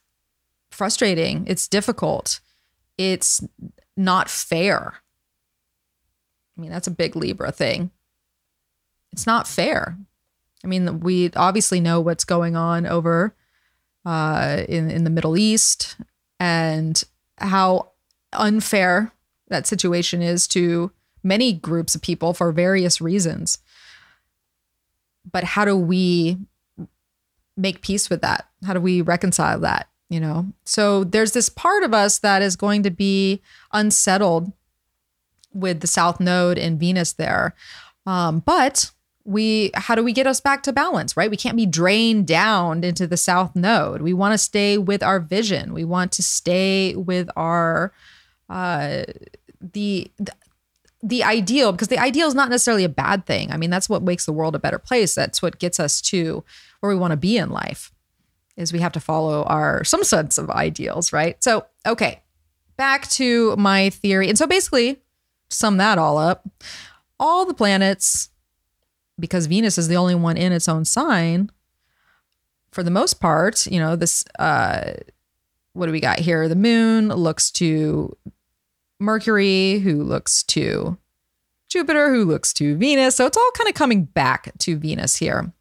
[0.70, 1.44] frustrating.
[1.46, 2.40] It's difficult.
[2.96, 3.42] It's
[3.96, 4.94] not fair.
[6.56, 7.90] I mean, that's a big Libra thing.
[9.12, 9.96] It's not fair.
[10.64, 13.34] I mean, we obviously know what's going on over
[14.04, 15.96] uh, in in the Middle East
[16.40, 17.02] and
[17.38, 17.90] how
[18.32, 19.12] unfair
[19.48, 20.90] that situation is to
[21.22, 23.58] many groups of people for various reasons.
[25.30, 26.38] But how do we
[27.58, 28.48] make peace with that?
[28.64, 29.88] How do we reconcile that?
[30.08, 33.42] You know, so there's this part of us that is going to be
[33.74, 34.52] unsettled
[35.52, 37.54] with the South Node and Venus there.
[38.06, 38.90] Um, but
[39.28, 42.82] we how do we get us back to balance right we can't be drained down
[42.82, 46.96] into the south node we want to stay with our vision we want to stay
[46.96, 47.92] with our
[48.48, 49.02] uh
[49.60, 50.32] the, the
[51.02, 54.02] the ideal because the ideal is not necessarily a bad thing i mean that's what
[54.02, 56.42] makes the world a better place that's what gets us to
[56.80, 57.92] where we want to be in life
[58.56, 62.22] is we have to follow our some sense of ideals right so okay
[62.76, 65.00] back to my theory and so basically
[65.50, 66.48] sum that all up
[67.20, 68.30] all the planets
[69.18, 71.50] because Venus is the only one in its own sign,
[72.70, 74.92] for the most part, you know, this, uh,
[75.72, 76.48] what do we got here?
[76.48, 78.16] The moon looks to
[79.00, 80.98] Mercury, who looks to
[81.68, 83.16] Jupiter, who looks to Venus.
[83.16, 85.52] So it's all kind of coming back to Venus here.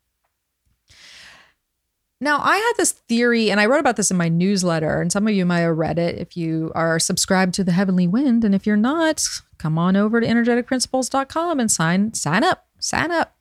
[2.19, 5.27] Now, I had this theory, and I wrote about this in my newsletter, and some
[5.27, 8.43] of you might have read it if you are subscribed to the Heavenly Wind.
[8.43, 9.23] And if you're not,
[9.60, 12.65] come on over to energeticprinciples.com and sign sign up.
[12.80, 13.36] Sign up.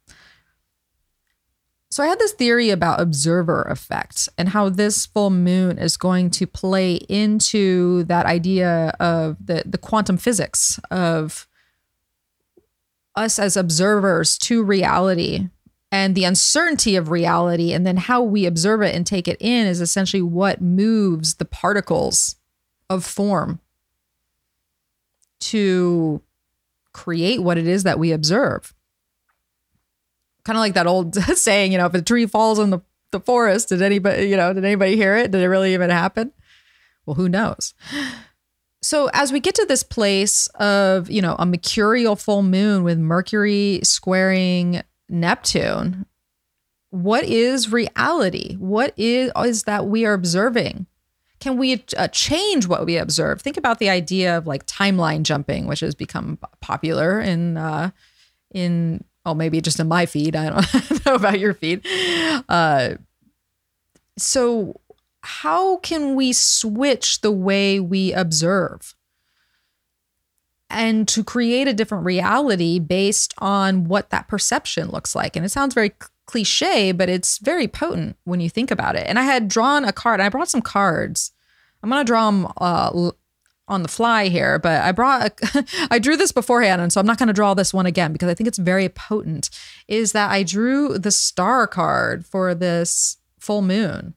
[1.91, 6.29] So I had this theory about observer effect and how this full moon is going
[6.31, 11.49] to play into that idea of the the quantum physics of
[13.15, 15.49] us as observers to reality
[15.93, 19.67] and the uncertainty of reality and then how we observe it and take it in
[19.67, 22.37] is essentially what moves the particles
[22.91, 23.61] of form
[25.39, 26.21] to
[26.93, 28.75] create what it is that we observe
[30.47, 33.21] kind of like that old saying, you know, if a tree falls in the, the
[33.21, 35.33] forest, did anybody, you know, did anybody hear it?
[35.33, 36.33] Did it really even happen?
[37.05, 37.75] Well, who knows?
[38.81, 42.99] So as we get to this place of, you know, a mercurial full moon with
[42.99, 46.07] Mercury squaring Neptune,
[46.91, 48.57] what is reality?
[48.57, 50.87] What is is that we are observing?
[51.39, 53.43] Can we uh, change what we observe?
[53.43, 57.91] Think about the idea of like timeline jumping, which has become popular in uh,
[58.53, 60.35] in oh, maybe just in my feed.
[60.35, 61.87] I don't know about your feed.
[62.49, 62.95] Uh,
[64.17, 64.81] so,
[65.23, 68.96] how can we switch the way we observe
[70.69, 75.37] and to create a different reality based on what that perception looks like?
[75.37, 75.93] And it sounds very
[76.27, 79.07] cliche, but it's very potent when you think about it.
[79.07, 81.33] And I had drawn a card, I brought some cards.
[81.83, 83.11] I'm to draw them uh,
[83.69, 87.07] on the fly here, but I brought, a, I drew this beforehand, and so I'm
[87.07, 89.51] not to draw this one again because I think it's very potent.
[89.89, 94.15] Is that I drew the star card for this full moon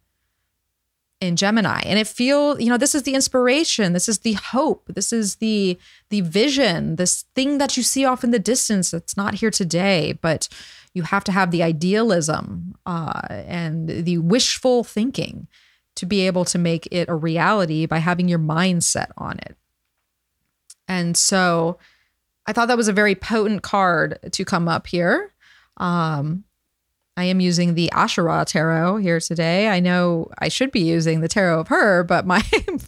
[1.22, 4.90] in Gemini, and it feel you know this is the inspiration, this is the hope,
[4.94, 5.78] this is the
[6.10, 10.14] the vision, this thing that you see off in the distance that's not here today,
[10.22, 10.48] but
[10.94, 15.48] you have to have the idealism uh, and the wishful thinking
[15.96, 19.58] to be able to make it a reality by having your mindset on it.
[20.88, 21.78] And so
[22.46, 25.34] I thought that was a very potent card to come up here.
[25.78, 26.46] Um,
[27.20, 29.68] I am using the Asherah tarot here today.
[29.68, 32.42] I know I should be using the tarot of her, but my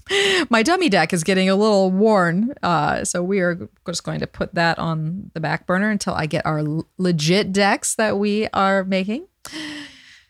[0.50, 2.54] my dummy deck is getting a little worn.
[2.64, 6.28] Uh, so we are just going to put that on the back burner until I
[6.28, 6.64] get our
[6.98, 9.28] legit decks that we are making.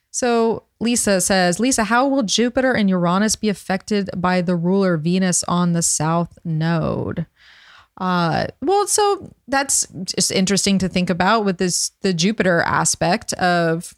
[0.10, 5.44] So Lisa says, Lisa, how will Jupiter and Uranus be affected by the ruler Venus
[5.44, 7.28] on the south node?
[7.98, 13.94] Uh, well, so that's just interesting to think about with this the Jupiter aspect of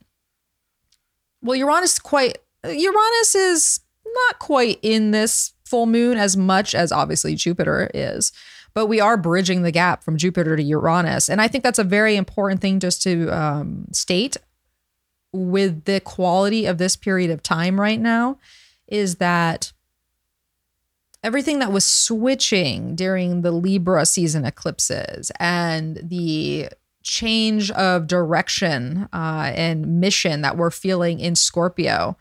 [1.41, 7.35] well, Uranus quite Uranus is not quite in this full moon as much as obviously
[7.35, 8.31] Jupiter is.
[8.73, 11.29] But we are bridging the gap from Jupiter to Uranus.
[11.29, 14.35] And I think that's a very important thing just to um, state
[15.31, 18.37] with the quality of this period of time right now
[18.87, 19.73] is that
[21.23, 26.69] everything that was switching during the Libra season eclipses and the
[27.03, 32.17] change of direction uh, and mission that we're feeling in Scorpio.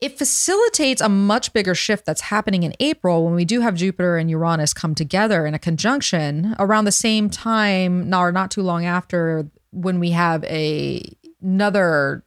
[0.00, 4.18] It facilitates a much bigger shift that's happening in April when we do have Jupiter
[4.18, 8.84] and Uranus come together in a conjunction around the same time, or not too long
[8.84, 11.02] after, when we have a
[11.40, 12.24] another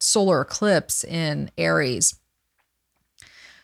[0.00, 2.18] solar eclipse in Aries.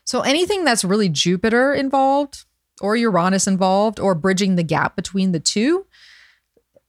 [0.09, 2.47] So anything that's really Jupiter involved
[2.81, 5.85] or Uranus involved or bridging the gap between the two,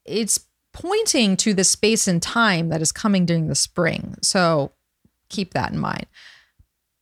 [0.06, 0.40] it's
[0.72, 4.16] pointing to the space and time that is coming during the spring.
[4.22, 4.72] So
[5.28, 6.06] keep that in mind.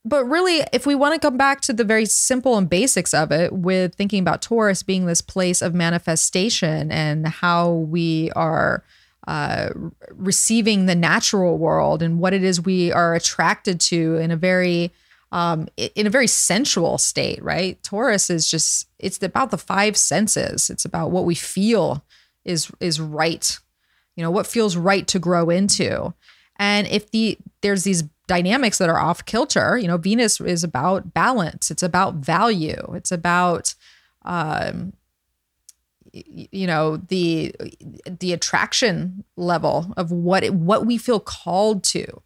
[0.03, 3.31] But really, if we want to come back to the very simple and basics of
[3.31, 8.83] it, with thinking about Taurus being this place of manifestation and how we are
[9.27, 9.69] uh,
[10.13, 14.91] receiving the natural world and what it is we are attracted to in a very
[15.31, 17.81] um, in a very sensual state, right?
[17.83, 20.69] Taurus is just it's about the five senses.
[20.69, 22.05] It's about what we feel
[22.45, 23.57] is is right.
[24.15, 26.13] You know, what feels right to grow into.
[26.57, 31.13] And if the there's these dynamics that are off kilter, you know, Venus is about
[31.13, 31.71] balance.
[31.71, 32.93] It's about value.
[32.95, 33.75] It's about
[34.23, 34.93] um
[36.13, 37.53] you know the
[38.19, 42.21] the attraction level of what it, what we feel called to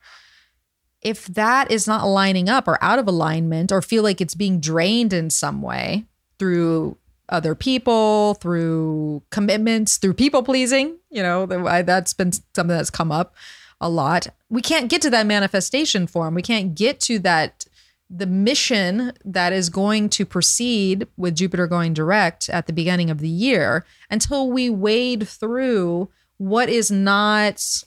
[1.01, 4.59] if that is not lining up or out of alignment or feel like it's being
[4.59, 6.05] drained in some way
[6.37, 6.97] through
[7.29, 13.35] other people, through commitments, through people pleasing, you know, that's been something that's come up
[13.79, 14.27] a lot.
[14.49, 16.35] We can't get to that manifestation form.
[16.35, 17.65] We can't get to that
[18.13, 23.19] the mission that is going to proceed with Jupiter going direct at the beginning of
[23.19, 27.85] the year until we wade through what is not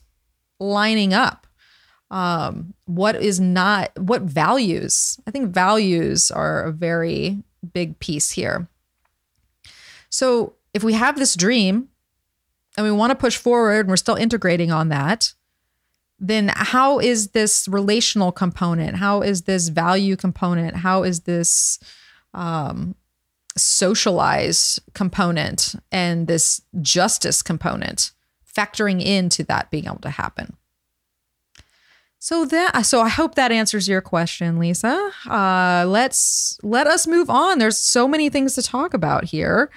[0.59, 1.44] lining up
[2.15, 7.43] um, what is not what values i think values are a very
[7.73, 8.69] big piece here.
[10.11, 11.89] So if we have this dream
[12.77, 15.33] and we want to push forward and we're still integrating on that
[16.21, 18.97] then how is this relational component?
[18.97, 20.77] How is this value component?
[20.77, 21.81] How is this
[22.33, 22.95] um,
[23.57, 28.13] socialized component and this justice component
[28.57, 30.57] factoring into that being able to happen
[32.25, 35.11] so that so I hope that answers your question, Lisa.
[35.27, 37.59] Uh, let's let us move on.
[37.59, 39.71] There's so many things to talk about here.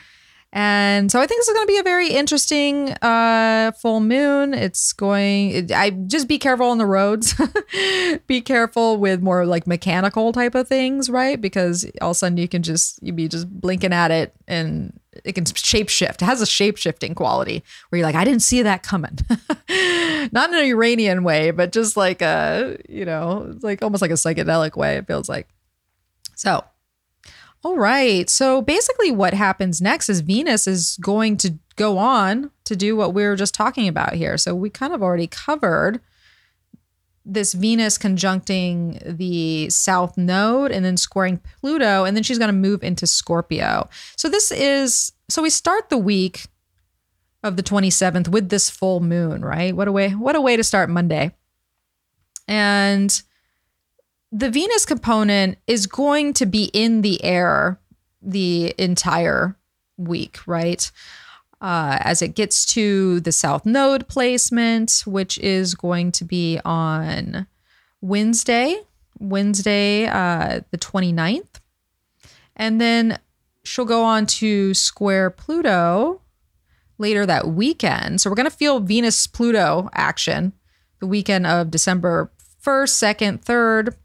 [0.54, 4.54] And so I think this is going to be a very interesting uh, full moon.
[4.54, 7.36] It's going, I just be careful on the roads.
[8.28, 11.39] be careful with more like mechanical type of things, right?
[11.41, 14.98] Because all of a sudden you can just, you be just blinking at it and
[15.24, 16.22] it can shape shift.
[16.22, 19.18] It has a shape shifting quality where you're like, I didn't see that coming.
[20.32, 24.11] Not in an Uranian way, but just like a, you know, it's like almost like
[24.11, 25.47] a psychedelic way, it feels like.
[26.36, 26.63] So
[27.63, 28.30] all right.
[28.30, 33.13] So basically, what happens next is Venus is going to go on to do what
[33.13, 34.38] we were just talking about here.
[34.38, 35.99] So we kind of already covered
[37.28, 42.53] this Venus conjuncting the South Node and then squaring Pluto, and then she's going to
[42.53, 43.89] move into Scorpio.
[44.15, 46.45] So this is so we start the week
[47.43, 49.75] of the 27th with this full moon, right?
[49.75, 51.36] What a way what a way to start Monday.
[52.47, 53.21] And
[54.32, 57.80] the Venus component is going to be in the air
[58.21, 59.57] the entire
[59.97, 60.89] week, right?
[61.60, 67.47] Uh, as it gets to the South Node placement, which is going to be on
[67.99, 68.80] Wednesday,
[69.20, 71.60] Wednesday, uh, the 29th.
[72.55, 73.18] And then
[73.64, 76.22] she'll go on to square Pluto
[76.97, 78.22] later that weekend.
[78.22, 80.53] So we're going to feel Venus Pluto action
[80.99, 82.32] the weekend of December
[82.64, 83.95] 1st, 2nd, 3rd,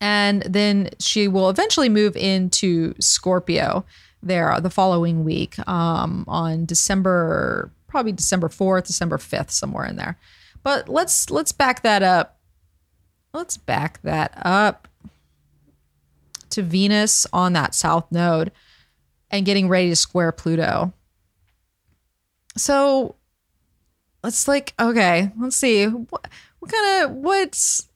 [0.00, 3.84] and then she will eventually move into Scorpio
[4.22, 10.18] there the following week um, on December, probably December 4th, December 5th, somewhere in there.
[10.62, 12.38] But let's let's back that up.
[13.34, 14.88] Let's back that up
[16.50, 18.52] to Venus on that south node
[19.30, 20.92] and getting ready to square Pluto.
[22.56, 23.16] So
[24.22, 27.88] let's like okay, let's see what what kind of what's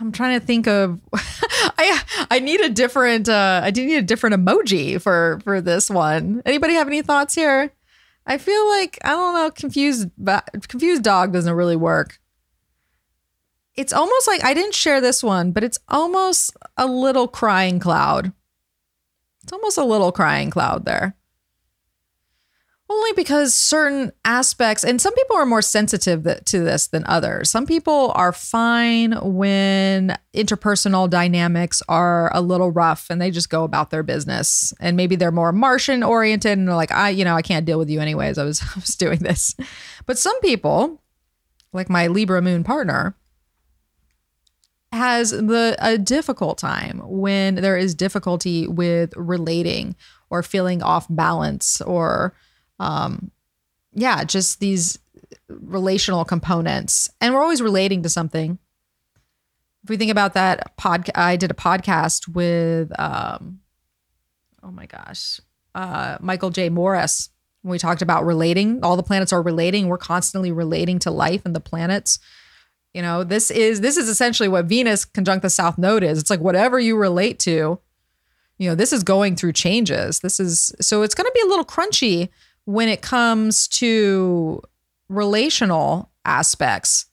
[0.00, 2.00] I'm trying to think of I
[2.30, 6.42] I need a different uh I do need a different emoji for for this one.
[6.44, 7.70] Anybody have any thoughts here?
[8.26, 12.18] I feel like I don't know confused but confused dog doesn't really work.
[13.74, 18.32] It's almost like I didn't share this one, but it's almost a little crying cloud.
[19.42, 21.14] It's almost a little crying cloud there.
[22.88, 27.50] Only because certain aspects, and some people are more sensitive to this than others.
[27.50, 33.64] Some people are fine when interpersonal dynamics are a little rough and they just go
[33.64, 34.72] about their business.
[34.78, 37.78] And maybe they're more Martian oriented and they're like, I, you know, I can't deal
[37.80, 38.38] with you anyways.
[38.38, 39.56] I was, I was doing this.
[40.06, 41.02] But some people,
[41.72, 43.16] like my Libra moon partner,
[44.92, 49.96] has the a difficult time when there is difficulty with relating
[50.30, 52.32] or feeling off balance or
[52.78, 53.30] um,
[53.92, 54.98] yeah, just these
[55.48, 58.58] relational components, and we're always relating to something.
[59.84, 63.60] If we think about that pod, I did a podcast with, um,
[64.62, 65.40] oh my gosh,
[65.74, 66.68] uh, Michael J.
[66.68, 67.30] Morris.
[67.62, 69.88] When we talked about relating, all the planets are relating.
[69.88, 72.20] We're constantly relating to life and the planets.
[72.94, 76.18] You know, this is this is essentially what Venus conjunct the South Node is.
[76.18, 77.78] It's like whatever you relate to,
[78.58, 80.20] you know, this is going through changes.
[80.20, 82.28] This is so it's going to be a little crunchy
[82.66, 84.62] when it comes to
[85.08, 87.06] relational aspects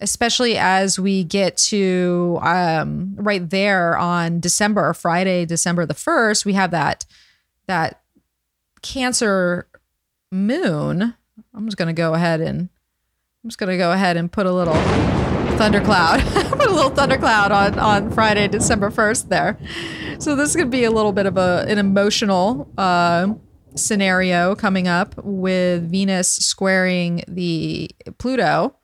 [0.00, 6.52] especially as we get to um, right there on December Friday, December the first, we
[6.52, 7.06] have that
[7.66, 8.02] that
[8.82, 9.66] Cancer
[10.30, 11.14] moon.
[11.54, 12.68] I'm just gonna go ahead and
[13.42, 14.74] I'm just gonna go ahead and put a little
[15.56, 19.58] thundercloud, put a little thundercloud on on Friday, December first there.
[20.18, 23.32] So this could be a little bit of a an emotional uh,
[23.76, 28.76] scenario coming up with Venus squaring the Pluto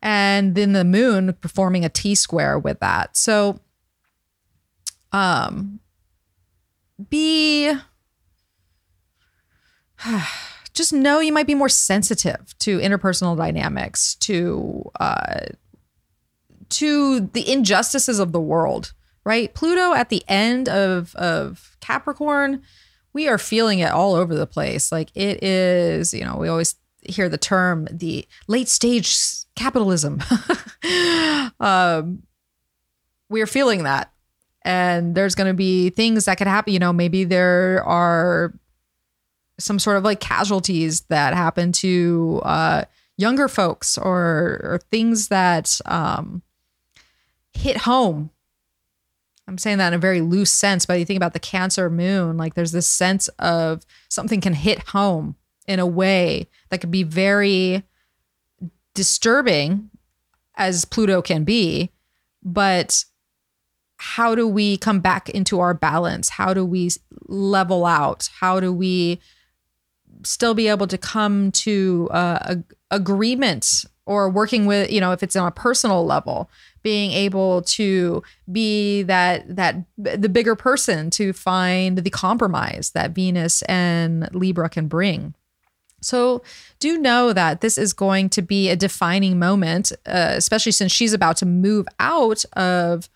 [0.00, 3.16] and then the moon performing a T square with that.
[3.16, 3.60] So
[5.12, 5.80] um
[7.10, 7.72] be
[10.74, 15.46] just know you might be more sensitive to interpersonal dynamics, to uh
[16.70, 18.94] to the injustices of the world,
[19.24, 19.52] right?
[19.54, 22.62] Pluto at the end of of Capricorn,
[23.12, 24.90] we are feeling it all over the place.
[24.90, 29.16] Like it is, you know, we always hear the term the late stage
[29.54, 30.22] capitalism.
[31.60, 32.22] um,
[33.28, 34.12] we are feeling that.
[34.64, 36.72] And there's going to be things that could happen.
[36.72, 38.54] You know, maybe there are
[39.58, 42.84] some sort of like casualties that happen to uh,
[43.16, 46.42] younger folks or, or things that um,
[47.52, 48.30] hit home.
[49.48, 52.36] I'm saying that in a very loose sense, but you think about the Cancer moon,
[52.36, 55.36] like there's this sense of something can hit home
[55.66, 57.82] in a way that could be very
[58.94, 59.90] disturbing
[60.56, 61.90] as Pluto can be,
[62.42, 63.04] but
[63.96, 66.28] how do we come back into our balance?
[66.28, 66.90] How do we
[67.26, 68.28] level out?
[68.40, 69.20] How do we
[70.24, 72.38] still be able to come to uh,
[72.90, 76.50] a agreement or working with, you know, if it's on a personal level,
[76.82, 83.62] being able to be that that the bigger person to find the compromise that Venus
[83.62, 85.34] and Libra can bring.
[86.02, 86.42] So,
[86.80, 91.12] do know that this is going to be a defining moment, uh, especially since she's
[91.12, 93.08] about to move out of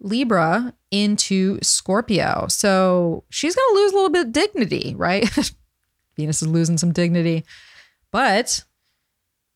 [0.00, 2.46] Libra into Scorpio.
[2.48, 5.28] So, she's going to lose a little bit of dignity, right?
[6.16, 7.44] Venus is losing some dignity.
[8.10, 8.64] But,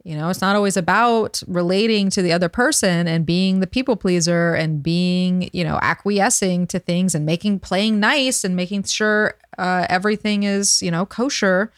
[0.04, 3.96] you know, it's not always about relating to the other person and being the people
[3.96, 9.34] pleaser and being, you know, acquiescing to things and making, playing nice and making sure
[9.58, 11.72] uh, everything is, you know, kosher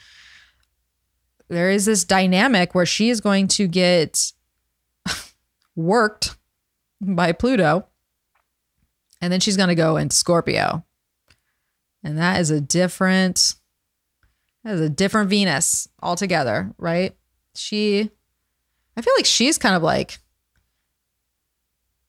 [1.50, 4.32] there is this dynamic where she is going to get
[5.76, 6.36] worked
[7.00, 7.86] by Pluto
[9.20, 10.84] and then she's going to go into Scorpio.
[12.02, 13.56] And that is a different
[14.64, 17.16] that is a different Venus altogether, right?
[17.54, 18.10] She
[18.96, 20.18] I feel like she's kind of like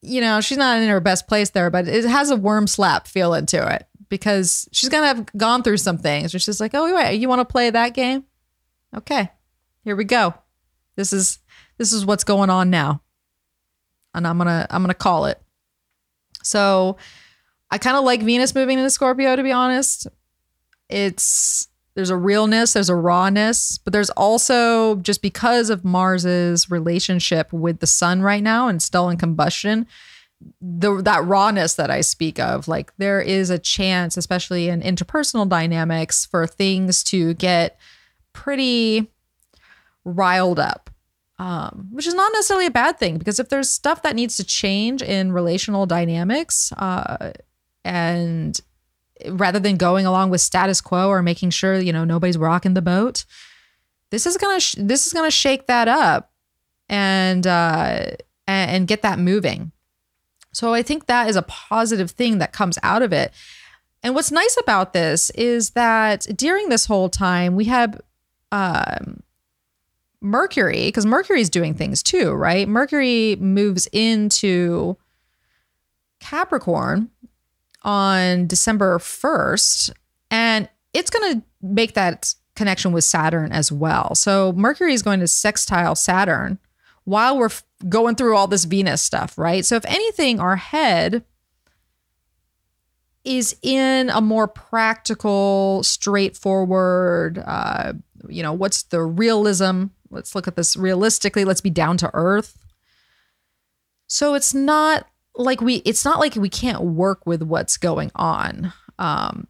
[0.04, 3.08] you know, she's not in her best place there, but it has a worm slap
[3.08, 6.32] feel into it because she's gonna have gone through some things.
[6.32, 8.26] She's just like, oh wait, you want to play that game?
[8.96, 9.30] Okay,
[9.84, 10.34] here we go.
[10.96, 11.40] This is
[11.78, 13.02] this is what's going on now.
[14.14, 15.42] And I'm gonna I'm gonna call it.
[16.44, 16.98] So
[17.70, 20.08] I kind of like Venus moving into Scorpio, to be honest.
[20.90, 27.52] It's there's a realness, there's a rawness, but there's also just because of Mars's relationship
[27.52, 29.86] with the sun right now and still in combustion,
[30.62, 35.48] the that rawness that I speak of, like there is a chance, especially in interpersonal
[35.48, 37.78] dynamics, for things to get
[38.34, 39.12] pretty
[40.06, 40.90] riled up.
[41.38, 44.44] Um, which is not necessarily a bad thing because if there's stuff that needs to
[44.44, 47.32] change in relational dynamics, uh,
[47.84, 48.60] and
[49.30, 52.82] rather than going along with status quo or making sure you know nobody's rocking the
[52.82, 53.26] boat,
[54.10, 56.32] this is gonna sh- this is gonna shake that up
[56.90, 58.12] and uh,
[58.48, 59.72] and get that moving.
[60.54, 63.32] So I think that is a positive thing that comes out of it.
[64.04, 68.02] And what's nice about this is that during this whole time we have
[68.52, 69.24] um,
[70.22, 72.68] Mercury, because Mercury is doing things too, right?
[72.68, 74.98] Mercury moves into
[76.20, 77.10] Capricorn
[77.84, 79.92] on December 1st,
[80.30, 84.16] and it's going to make that connection with Saturn as well.
[84.16, 86.60] So Mercury is going to sextile Saturn
[87.06, 87.50] while we're
[87.90, 89.66] going through all this Venus stuff, right?
[89.66, 91.24] So if anything, our head
[93.24, 97.94] is in a more practical, straightforward, uh,
[98.28, 101.46] you know, what's the realism let's look at this realistically.
[101.46, 102.58] Let's be down to earth.
[104.08, 105.08] So it's not
[105.44, 108.74] like we it's not like we can't work with what's going on.
[109.00, 109.48] Um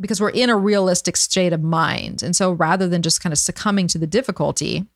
[0.00, 2.22] because we're in a realistic state of mind.
[2.22, 4.86] And so rather than just kind of succumbing to the difficulty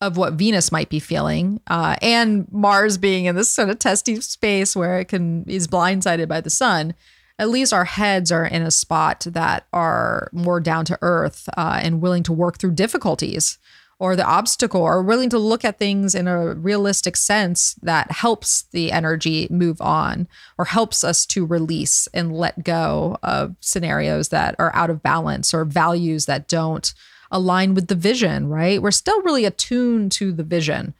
[0.00, 4.20] of what Venus might be feeling, uh, and Mars being in this sort of testy
[4.20, 6.94] space where it can is blindsided by the sun,
[7.38, 11.80] at least our heads are in a spot that are more down to earth uh,
[11.82, 13.58] and willing to work through difficulties
[13.98, 18.64] or the obstacle or willing to look at things in a realistic sense that helps
[18.72, 20.28] the energy move on
[20.58, 25.54] or helps us to release and let go of scenarios that are out of balance
[25.54, 26.92] or values that don't
[27.30, 28.82] align with the vision, right?
[28.82, 30.94] We're still really attuned to the vision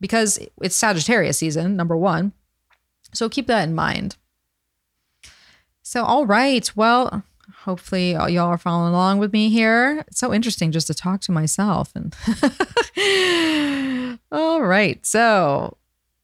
[0.00, 2.32] because it's Sagittarius season, number one.
[3.12, 4.16] So keep that in mind.
[5.82, 6.70] So, all right.
[6.76, 7.22] Well,
[7.54, 10.04] hopefully y'all are following along with me here.
[10.08, 12.14] It's so interesting just to talk to myself and
[14.32, 15.04] All right.
[15.06, 15.76] So,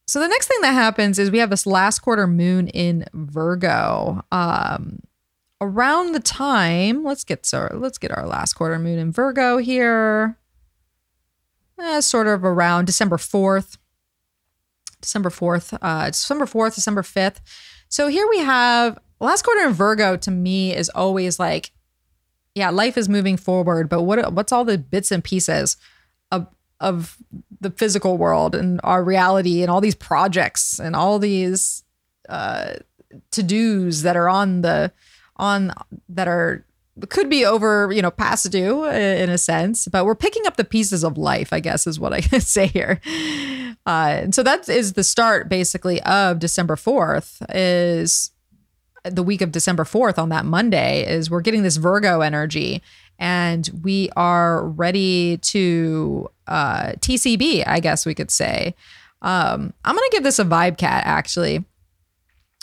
[0.07, 4.23] so the next thing that happens is we have this last quarter moon in Virgo.
[4.31, 4.99] Um
[5.61, 10.37] around the time, let's get so let's get our last quarter moon in Virgo here.
[11.79, 13.77] Eh, sort of around December 4th.
[15.01, 17.37] December 4th, uh December 4th, December 5th.
[17.89, 21.71] So here we have last quarter in Virgo to me is always like,
[22.55, 25.77] yeah, life is moving forward, but what what's all the bits and pieces
[26.31, 26.47] of
[26.79, 27.17] of
[27.59, 31.83] the physical world and our reality and all these projects and all these
[32.29, 32.73] uh,
[33.31, 34.91] to dos that are on the
[35.37, 35.73] on
[36.09, 36.65] that are
[37.09, 40.63] could be over you know past due in a sense but we're picking up the
[40.63, 43.01] pieces of life i guess is what i say here.
[43.85, 48.31] Uh, and so that is the start basically of december 4th is
[49.03, 52.81] the week of December 4th on that Monday is we're getting this Virgo energy
[53.19, 58.75] and we are ready to uh, TCB, I guess we could say.
[59.21, 61.63] Um, I'm going to give this a vibe cat actually.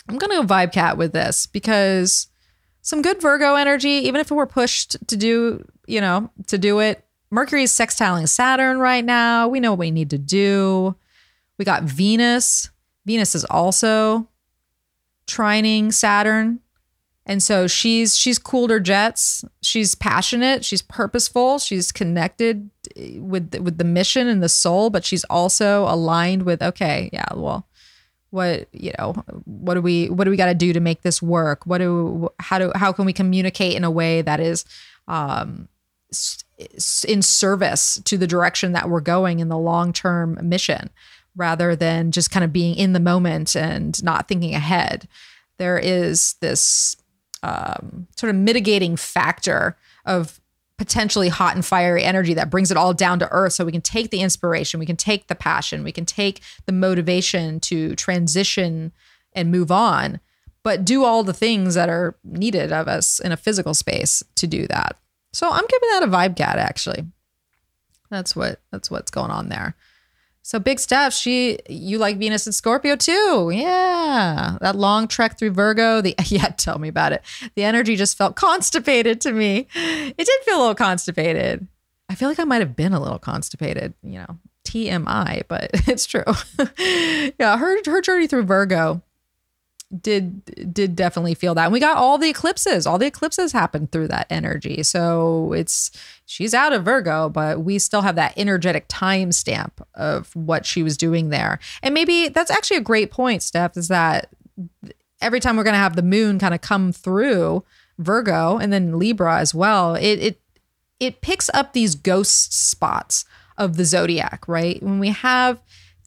[0.07, 2.27] I'm going to go vibe cat with this because
[2.81, 7.05] some good Virgo energy, even if were pushed to do, you know, to do it.
[7.29, 9.47] Mercury is sextiling Saturn right now.
[9.47, 10.95] We know what we need to do.
[11.57, 12.69] We got Venus.
[13.05, 14.27] Venus is also
[15.31, 16.59] trining Saturn.
[17.25, 19.45] And so she's she's cooled her jets.
[19.61, 22.69] She's passionate, she's purposeful, she's connected
[23.17, 27.67] with with the mission and the soul, but she's also aligned with okay, yeah, well,
[28.31, 29.13] what, you know,
[29.45, 31.65] what do we what do we got to do to make this work?
[31.65, 34.65] What do how do how can we communicate in a way that is
[35.07, 35.67] um
[37.07, 40.89] in service to the direction that we're going in the long-term mission?
[41.35, 45.07] Rather than just kind of being in the moment and not thinking ahead.
[45.57, 46.95] There is this
[47.43, 50.39] um, sort of mitigating factor of
[50.77, 53.81] potentially hot and fiery energy that brings it all down to earth so we can
[53.81, 58.91] take the inspiration, we can take the passion, we can take the motivation to transition
[59.33, 60.19] and move on,
[60.63, 64.47] but do all the things that are needed of us in a physical space to
[64.47, 64.97] do that.
[65.33, 67.05] So I'm giving that a vibe cat actually.
[68.09, 69.75] That's what that's what's going on there.
[70.43, 71.13] So Big Steph.
[71.13, 73.51] she you like Venus and Scorpio too.
[73.53, 74.57] Yeah.
[74.61, 76.01] That long trek through Virgo.
[76.01, 77.23] The yeah, tell me about it.
[77.55, 79.67] The energy just felt constipated to me.
[79.75, 81.67] It did feel a little constipated.
[82.09, 86.05] I feel like I might have been a little constipated, you know, TMI, but it's
[86.05, 86.25] true.
[87.39, 89.01] yeah, her her journey through Virgo
[89.99, 91.65] did did definitely feel that.
[91.65, 92.87] And we got all the eclipses.
[92.87, 94.83] All the eclipses happened through that energy.
[94.83, 95.91] So it's
[96.25, 100.97] she's out of Virgo, but we still have that energetic timestamp of what she was
[100.97, 101.59] doing there.
[101.83, 104.29] And maybe that's actually a great point, Steph, is that
[105.19, 107.63] every time we're gonna have the moon kind of come through
[107.99, 110.41] Virgo and then Libra as well, it it
[110.99, 113.25] it picks up these ghost spots
[113.57, 114.81] of the zodiac, right?
[114.81, 115.59] When we have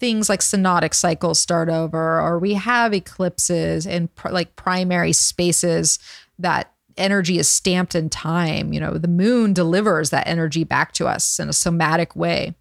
[0.05, 5.99] things like synodic cycles start over, or we have eclipses and pr- like primary spaces
[6.39, 8.75] that energy is stamped in time.
[8.75, 12.55] You know, the moon delivers that energy back to us in a somatic way.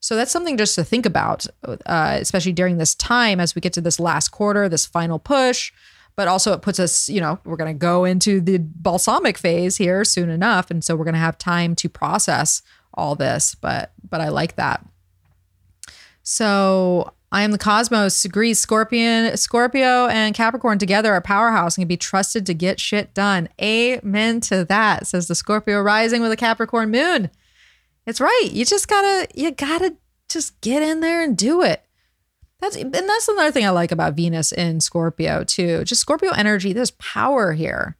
[0.00, 3.72] So that's something just to think about, uh, especially during this time as we get
[3.72, 5.72] to this last quarter, this final push.
[6.14, 9.78] But also, it puts us, you know, we're going to go into the balsamic phase
[9.78, 12.60] here soon enough, and so we're going to have time to process
[12.92, 13.54] all this.
[13.54, 14.84] But but I like that.
[16.30, 21.88] So I am the cosmos agrees Scorpion, Scorpio and Capricorn together are powerhouse and can
[21.88, 23.48] be trusted to get shit done.
[23.60, 27.30] Amen to that, says the Scorpio rising with a Capricorn moon.
[28.06, 28.48] It's right.
[28.52, 29.96] You just gotta, you gotta
[30.28, 31.84] just get in there and do it.
[32.60, 35.82] That's and that's another thing I like about Venus in Scorpio too.
[35.82, 36.72] Just Scorpio energy.
[36.72, 37.96] There's power here.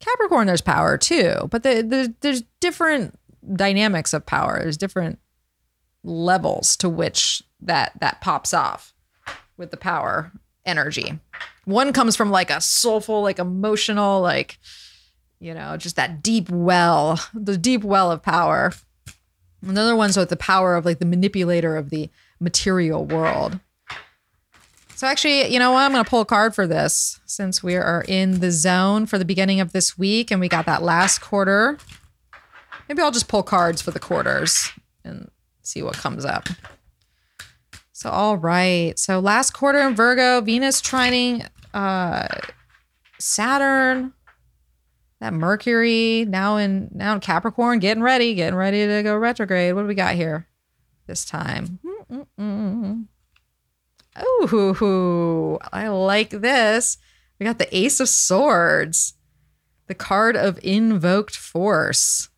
[0.00, 3.18] Capricorn, there's power too, but the, the, there's different
[3.54, 4.58] dynamics of power.
[4.58, 5.18] There's different
[6.06, 8.94] levels to which that that pops off
[9.56, 10.32] with the power
[10.64, 11.18] energy.
[11.64, 14.58] One comes from like a soulful, like emotional, like
[15.38, 18.72] you know, just that deep well, the deep well of power.
[19.62, 22.08] Another one's with the power of like the manipulator of the
[22.40, 23.60] material world.
[24.94, 25.82] So actually, you know what?
[25.82, 29.18] I'm going to pull a card for this since we are in the zone for
[29.18, 31.76] the beginning of this week and we got that last quarter.
[32.88, 34.70] Maybe I'll just pull cards for the quarters
[35.04, 35.30] and
[35.66, 36.48] see what comes up.
[37.92, 38.98] So all right.
[38.98, 42.28] So last quarter in Virgo, Venus trining uh
[43.18, 44.12] Saturn,
[45.20, 49.74] that Mercury now in now in Capricorn, getting ready, getting ready to go retrograde.
[49.74, 50.46] What do we got here
[51.06, 51.78] this time?
[54.18, 56.98] Oh, I like this.
[57.38, 59.14] We got the Ace of Swords,
[59.86, 62.28] the card of invoked force.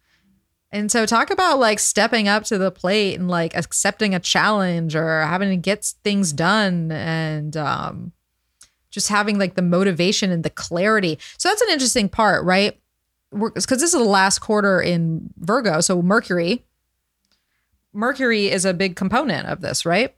[0.71, 4.95] And so, talk about like stepping up to the plate and like accepting a challenge
[4.95, 8.13] or having to get things done and um,
[8.91, 11.19] just having like the motivation and the clarity.
[11.39, 12.79] So, that's an interesting part, right?
[13.31, 15.81] Because this is the last quarter in Virgo.
[15.81, 16.65] So, Mercury,
[17.93, 20.15] Mercury is a big component of this, right?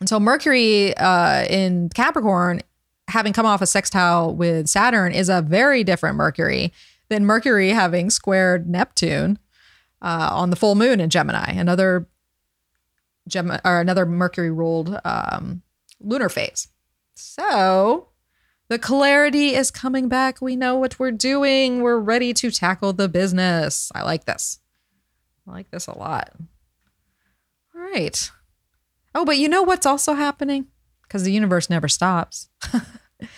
[0.00, 2.62] And so Mercury uh, in Capricorn,
[3.08, 6.72] having come off a sextile with Saturn, is a very different Mercury
[7.08, 9.38] than Mercury having squared Neptune
[10.02, 12.08] uh, on the full moon in Gemini, another
[13.28, 15.62] Gem- or another Mercury ruled um,
[16.00, 16.68] lunar phase.
[17.14, 18.08] So
[18.68, 20.40] the clarity is coming back.
[20.40, 21.82] We know what we're doing.
[21.82, 23.90] We're ready to tackle the business.
[23.94, 24.60] I like this.
[25.46, 26.30] I like this a lot.
[27.74, 28.30] All right.
[29.14, 30.68] Oh, but you know what's also happening?
[31.02, 32.48] Because the universe never stops.
[32.70, 33.28] the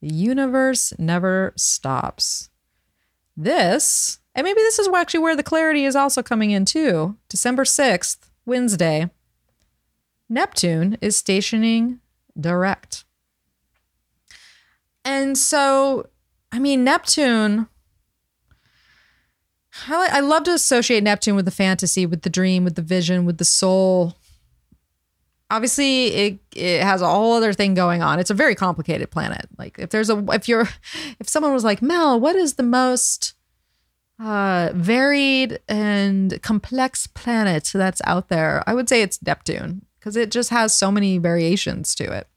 [0.00, 2.50] universe never stops.
[3.36, 7.16] This, and maybe this is actually where the clarity is also coming in too.
[7.28, 9.10] December 6th, Wednesday,
[10.28, 12.00] Neptune is stationing
[12.38, 13.04] direct.
[15.04, 16.08] And so,
[16.50, 17.68] I mean, Neptune,
[19.88, 23.38] I, love to associate Neptune with the fantasy, with the dream, with the vision, with
[23.38, 24.16] the soul
[25.52, 28.18] obviously it it has a whole other thing going on.
[28.18, 29.46] It's a very complicated planet.
[29.58, 30.68] Like if there's a if you're
[31.20, 33.34] if someone was like, "Mel, what is the most
[34.22, 40.30] uh varied and complex planet that's out there?" I would say it's Neptune because it
[40.30, 42.28] just has so many variations to it.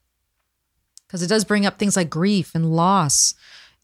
[1.08, 3.34] Cuz it does bring up things like grief and loss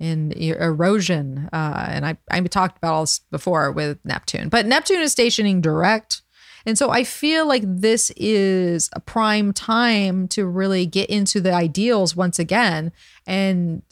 [0.00, 1.48] and erosion.
[1.52, 5.60] Uh, and I, I talked about all this before with Neptune, but Neptune is stationing
[5.60, 6.22] direct
[6.64, 11.52] and so I feel like this is a prime time to really get into the
[11.52, 12.92] ideals once again
[13.26, 13.82] and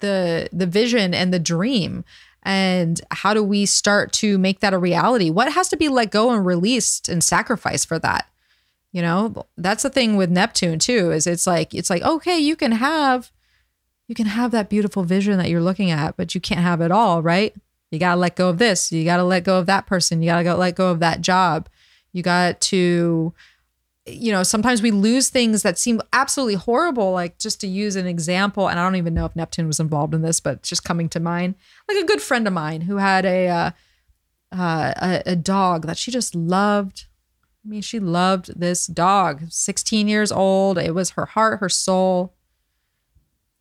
[0.00, 2.04] the the vision and the dream
[2.48, 5.28] and how do we start to make that a reality?
[5.28, 8.26] What has to be let go and released and sacrificed for that?
[8.90, 12.56] You know, that's the thing with Neptune too is it's like it's like okay, you
[12.56, 13.30] can have
[14.08, 16.90] you can have that beautiful vision that you're looking at, but you can't have it
[16.90, 17.54] all, right?
[17.90, 18.90] You got to let go of this.
[18.90, 20.22] You got to let go of that person.
[20.22, 21.68] You got to go let go of that job.
[22.12, 23.34] You got to,
[24.10, 27.12] you know, sometimes we lose things that seem absolutely horrible.
[27.12, 30.14] Like just to use an example, and I don't even know if Neptune was involved
[30.14, 31.54] in this, but just coming to mind,
[31.88, 33.70] like a good friend of mine who had a uh,
[34.52, 37.06] uh, a, a dog that she just loved.
[37.64, 39.42] I mean, she loved this dog.
[39.50, 40.78] 16 years old.
[40.78, 42.34] It was her heart, her soul.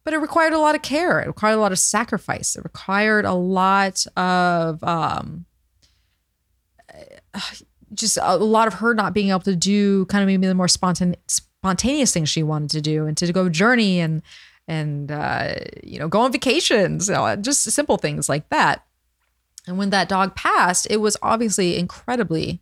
[0.03, 1.19] But it required a lot of care.
[1.19, 2.55] It required a lot of sacrifice.
[2.55, 5.45] It required a lot of um,
[7.93, 10.67] just a lot of her not being able to do kind of maybe the more
[10.67, 14.21] spontan- spontaneous things she wanted to do and to go journey and
[14.67, 18.85] and uh, you know go on vacations you know, just simple things like that.
[19.65, 22.61] And when that dog passed it was obviously incredibly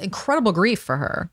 [0.00, 1.30] incredible grief for her.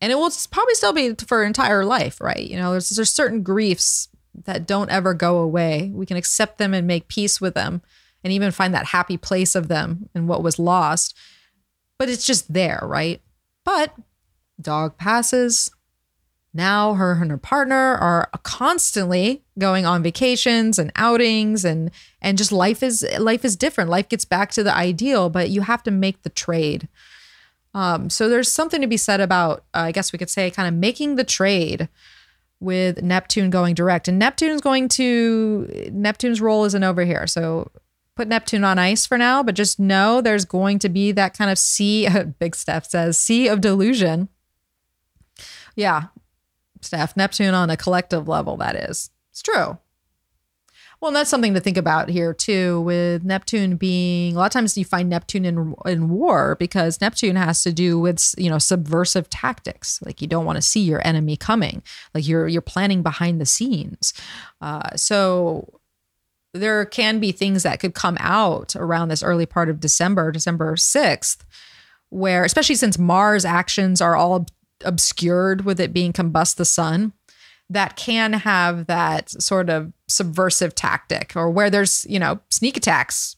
[0.00, 2.48] And it will probably still be for her entire life right?
[2.48, 4.08] You know there's, there's certain griefs
[4.44, 5.90] that don't ever go away.
[5.92, 7.82] We can accept them and make peace with them
[8.24, 11.14] and even find that happy place of them and what was lost
[12.02, 13.20] but it's just there, right?
[13.62, 13.94] But
[14.60, 15.70] dog passes.
[16.52, 22.50] Now her and her partner are constantly going on vacations and outings and and just
[22.50, 23.88] life is life is different.
[23.88, 26.88] Life gets back to the ideal, but you have to make the trade.
[27.72, 30.66] Um, so there's something to be said about, uh, I guess we could say, kind
[30.66, 31.88] of making the trade
[32.58, 34.08] with Neptune going direct.
[34.08, 37.28] And Neptune's going to Neptune's role isn't over here.
[37.28, 37.70] So
[38.14, 41.50] put Neptune on ice for now, but just know there's going to be that kind
[41.50, 42.08] of sea,
[42.38, 44.28] Big Steph says, sea of delusion.
[45.74, 46.04] Yeah,
[46.80, 49.10] Steph, Neptune on a collective level, that is.
[49.30, 49.78] It's true.
[51.02, 54.52] Well, and that's something to think about here too, with Neptune being a lot of
[54.52, 58.58] times you find Neptune in in war because Neptune has to do with you know
[58.58, 60.00] subversive tactics.
[60.02, 61.82] Like you don't want to see your enemy coming.
[62.14, 64.14] Like you're you're planning behind the scenes.
[64.60, 65.80] Uh, so
[66.54, 70.76] there can be things that could come out around this early part of December, December
[70.76, 71.44] sixth,
[72.10, 74.46] where especially since Mars actions are all
[74.84, 77.12] obscured with it being combust the sun
[77.70, 83.36] that can have that sort of subversive tactic or where there's, you know, sneak attacks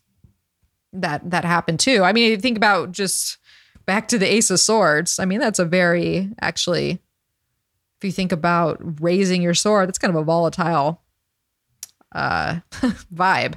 [0.93, 2.03] that that happen too.
[2.03, 3.39] I mean, think about just
[3.87, 5.21] back to the Ace of Swords.
[5.21, 6.99] I mean, that's a very actually
[7.99, 11.01] if you think about raising your sword, that's kind of a volatile
[12.15, 12.61] uh
[13.15, 13.55] vibe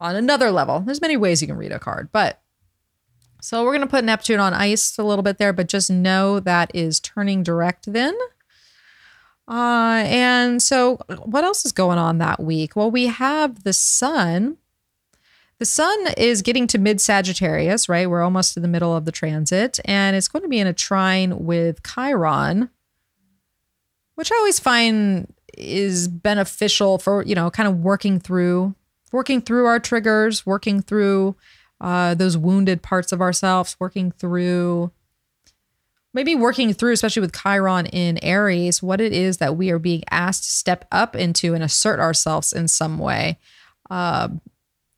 [0.00, 0.80] on another level.
[0.80, 2.40] There's many ways you can read a card, but
[3.42, 6.40] so we're going to put Neptune on ice a little bit there, but just know
[6.40, 8.14] that is turning direct then.
[9.48, 12.76] Uh, and so, what else is going on that week?
[12.76, 14.58] Well, we have the sun.
[15.58, 18.08] The sun is getting to mid Sagittarius, right?
[18.08, 20.72] We're almost in the middle of the transit, and it's going to be in a
[20.72, 22.70] trine with Chiron,
[24.14, 28.74] which I always find is beneficial for, you know, kind of working through
[29.12, 31.34] working through our triggers, working through
[31.80, 34.92] uh, those wounded parts of ourselves, working through
[36.12, 40.02] maybe working through, especially with Chiron in Aries, what it is that we are being
[40.10, 43.38] asked to step up into and assert ourselves in some way.
[43.88, 44.28] Uh,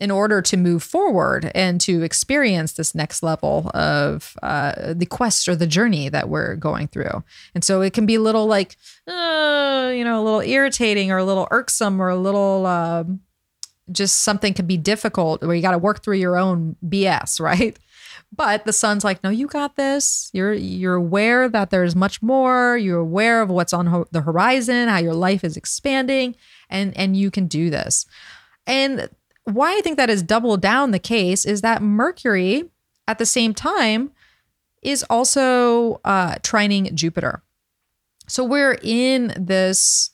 [0.03, 5.47] in order to move forward and to experience this next level of uh, the quest
[5.47, 7.23] or the journey that we're going through.
[7.55, 8.77] And so it can be a little like,
[9.07, 12.67] uh, you know, a little irritating or a little irksome or a little.
[12.67, 13.21] Um,
[13.93, 17.79] just something can be difficult where you got to work through your own BS, right?
[18.35, 20.31] But the sun's like, no, you got this.
[20.33, 22.77] You're you're aware that there's much more.
[22.77, 26.35] You're aware of what's on ho- the horizon, how your life is expanding,
[26.69, 28.05] and and you can do this.
[28.67, 29.09] And
[29.45, 32.71] why I think that is double down the case is that Mercury,
[33.09, 34.13] at the same time,
[34.83, 37.43] is also uh, trining Jupiter.
[38.29, 40.11] So we're in this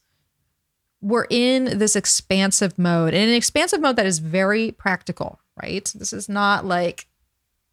[1.00, 5.90] we're in this expansive mode, and an expansive mode that is very practical, right?
[5.94, 7.06] This is not like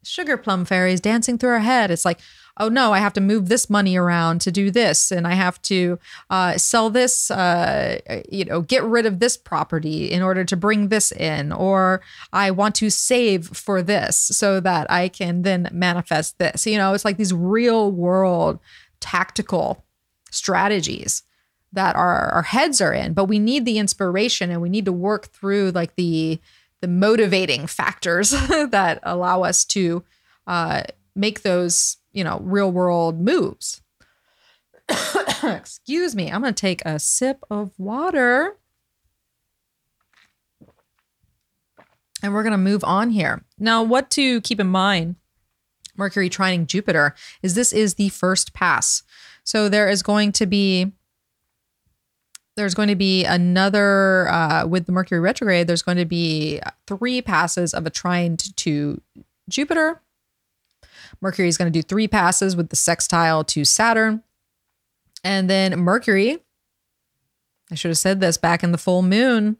[0.04, 1.90] sugar plum fairies dancing through our head.
[1.90, 2.20] It's like,
[2.58, 5.60] oh no, I have to move this money around to do this, and I have
[5.62, 5.98] to
[6.30, 8.00] uh, sell this, uh,
[8.30, 12.02] you know, get rid of this property in order to bring this in, or
[12.32, 16.66] I want to save for this so that I can then manifest this.
[16.66, 18.58] You know, it's like these real world
[19.00, 19.84] tactical
[20.30, 21.22] strategies
[21.72, 24.92] that our, our heads are in, but we need the inspiration and we need to
[24.92, 26.40] work through like the
[26.80, 28.30] the motivating factors
[28.70, 30.04] that allow us to
[30.46, 30.82] uh,
[31.14, 33.82] make those, you know, real world moves.
[35.42, 36.32] Excuse me.
[36.32, 38.56] I'm going to take a sip of water.
[42.22, 43.44] And we're going to move on here.
[43.58, 45.16] Now, what to keep in mind
[45.96, 49.02] Mercury trining Jupiter is this is the first pass.
[49.44, 50.92] So there is going to be
[52.56, 55.66] there's going to be another uh, with the Mercury retrograde.
[55.66, 59.02] There's going to be three passes of a trine to
[59.50, 60.00] Jupiter.
[61.20, 64.22] Mercury is going to do three passes with the sextile to Saturn,
[65.24, 66.38] and then Mercury.
[67.70, 69.56] I should have said this back in the full moon,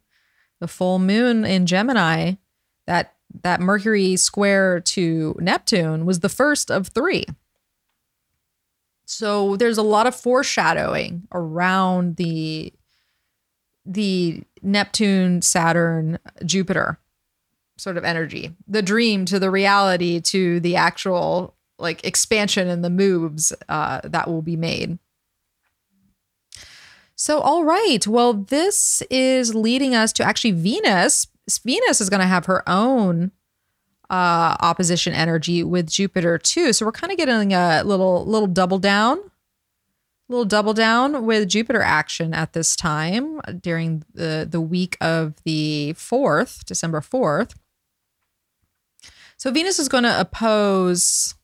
[0.60, 2.34] the full moon in Gemini.
[2.86, 7.24] That that Mercury square to Neptune was the first of three.
[9.06, 12.72] So there's a lot of foreshadowing around the
[13.84, 16.98] the Neptune, Saturn, Jupiter
[17.76, 22.90] sort of energy, the dream to the reality to the actual like expansion and the
[22.90, 24.98] moves uh, that will be made.
[27.14, 28.06] So, all right.
[28.06, 31.26] Well, this is leading us to actually Venus.
[31.64, 33.30] Venus is going to have her own
[34.10, 36.72] uh, opposition energy with Jupiter too.
[36.72, 39.18] So we're kind of getting a little little double down
[40.28, 45.94] little double down with Jupiter action at this time during the, the week of the
[45.96, 47.54] 4th, December 4th.
[49.36, 51.34] So Venus is going to oppose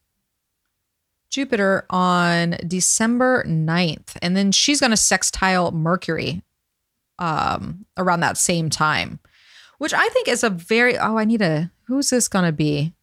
[1.31, 6.43] Jupiter on December 9th, and then she's going to sextile Mercury
[7.19, 9.19] um, around that same time,
[9.79, 12.95] which I think is a very, oh, I need a, who's this going to be?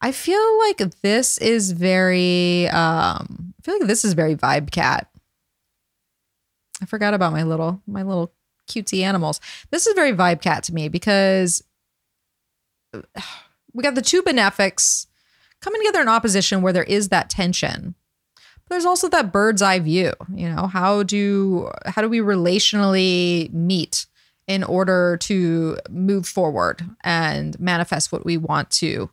[0.00, 5.08] I feel like this is very, um, I feel like this is very vibe cat.
[6.80, 8.32] I forgot about my little my little
[8.68, 9.40] cutesy animals.
[9.70, 11.64] This is very vibe cat to me because
[13.78, 15.06] we got the two benefics
[15.60, 17.94] coming together in opposition where there is that tension.
[18.34, 20.14] But there's also that bird's eye view.
[20.34, 24.06] You know, how do how do we relationally meet
[24.48, 29.10] in order to move forward and manifest what we want to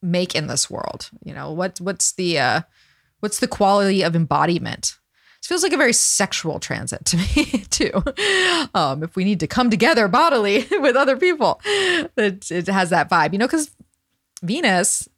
[0.00, 1.10] make in this world.
[1.22, 2.60] You know, what what's the uh
[3.20, 4.96] what's the quality of embodiment?
[5.42, 7.90] It feels like a very sexual transit to me too.
[8.74, 13.10] Um, if we need to come together bodily with other people, it, it has that
[13.10, 13.70] vibe, you know, because
[14.42, 15.08] Venus,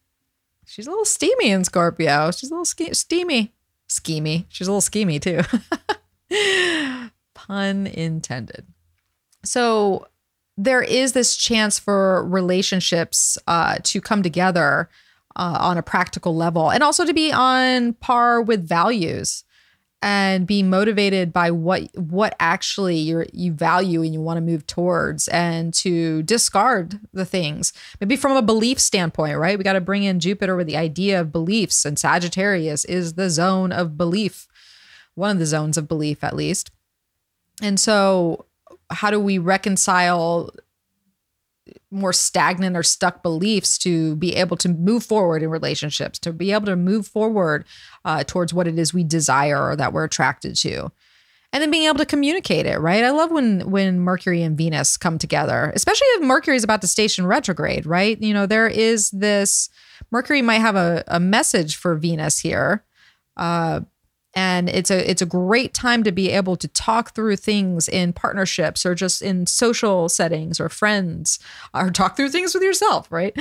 [0.67, 2.31] she's a little steamy in Scorpio.
[2.31, 3.53] She's a little ske- steamy,
[3.87, 4.47] schemy.
[4.49, 5.43] She's a little schemy too.
[7.35, 8.67] Pun intended.
[9.45, 10.09] So
[10.57, 14.89] there is this chance for relationships uh, to come together
[15.37, 19.45] uh, on a practical level and also to be on par with values
[20.05, 24.67] and be motivated by what what actually you you value and you want to move
[24.67, 27.73] towards and to discard the things.
[28.01, 29.57] Maybe from a belief standpoint right?
[29.57, 33.31] We got to bring in jupiter with the idea of beliefs and sagittarius is the
[33.31, 34.47] zone of belief
[35.15, 36.71] one of the zones of belief at least.
[37.63, 38.45] And so
[38.91, 40.51] how do we reconcile
[41.95, 46.53] more stagnant or stuck beliefs to be able to move forward in relationships, to be
[46.53, 47.65] able to move forward
[48.05, 50.91] uh, towards what it is we desire or that we're attracted to.
[51.53, 53.05] And then being able to communicate it, right?
[53.05, 56.89] I love when when Mercury and Venus come together, especially if Mercury is about to
[56.89, 58.21] station retrograde, right?
[58.21, 59.71] You know, there is this
[60.11, 62.85] Mercury might have a, a message for Venus here.
[63.37, 63.83] Uh,
[64.35, 68.13] and it's a it's a great time to be able to talk through things in
[68.13, 71.39] partnerships or just in social settings or friends
[71.73, 73.37] or talk through things with yourself right?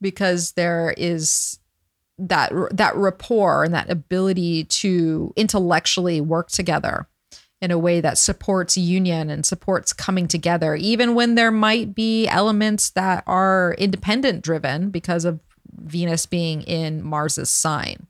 [0.00, 1.58] Because there is
[2.18, 7.06] that that rapport and that ability to intellectually work together
[7.60, 12.26] in a way that supports union and supports coming together even when there might be
[12.28, 15.40] elements that are independent driven because of
[15.78, 18.06] Venus being in Mars's sign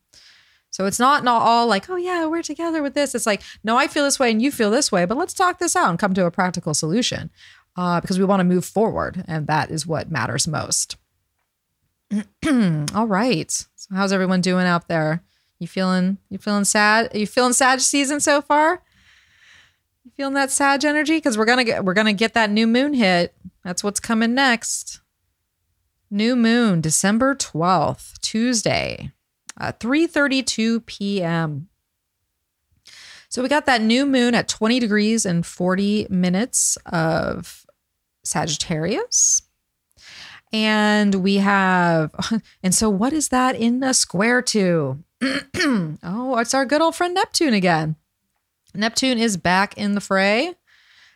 [0.77, 3.14] so it's not not all like, oh yeah, we're together with this.
[3.14, 5.59] It's like, no, I feel this way and you feel this way, but let's talk
[5.59, 7.31] this out and come to a practical solution
[7.77, 10.99] uh, because we want to move forward, and that is what matters most.
[12.95, 13.51] all right.
[13.51, 15.22] So how's everyone doing out there?
[15.59, 17.09] You feeling you feeling Sag?
[17.14, 18.83] Are you feeling Sag season so far?
[20.05, 21.16] You feeling that Sag energy?
[21.16, 23.35] Because we're gonna get we're gonna get that new moon hit.
[23.64, 25.01] That's what's coming next.
[26.11, 29.14] New moon, December 12th, Tuesday
[29.59, 31.68] uh, 3:32 p.m.
[33.28, 37.66] So we got that new moon at 20 degrees and 40 minutes of
[38.24, 39.42] Sagittarius.
[40.52, 42.14] And we have,
[42.62, 45.02] and so what is that in a square to?
[45.22, 47.96] oh, it's our good old friend Neptune again.
[48.74, 50.54] Neptune is back in the fray.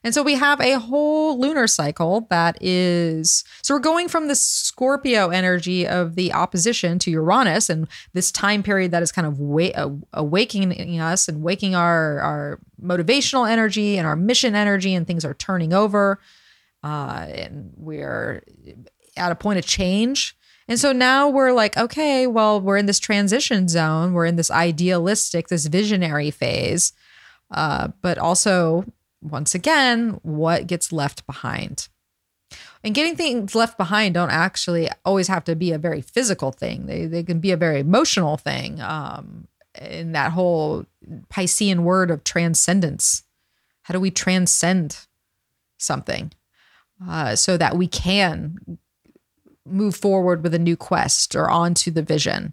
[0.02, 4.34] And so we have a whole lunar cycle that is so we're going from the
[4.34, 9.38] Scorpio energy of the opposition to Uranus and this time period that is kind of
[9.38, 15.24] wa- awakening us and waking our our motivational energy and our mission energy and things
[15.24, 16.18] are turning over
[16.82, 18.42] uh, and we're
[19.16, 20.36] at a point of change.
[20.68, 24.12] And so now we're like, okay, well, we're in this transition zone.
[24.12, 26.92] We're in this idealistic, this visionary phase.
[27.50, 28.84] Uh, but also
[29.22, 31.88] once again, what gets left behind.
[32.82, 36.86] And getting things left behind don't actually always have to be a very physical thing.
[36.86, 38.80] They, they can be a very emotional thing.
[38.80, 39.48] Um,
[39.78, 40.84] in that whole
[41.28, 43.24] Piscean word of transcendence.
[43.82, 45.06] How do we transcend
[45.78, 46.32] something
[47.06, 48.78] uh, so that we can
[49.66, 52.52] move forward with a new quest or onto the vision?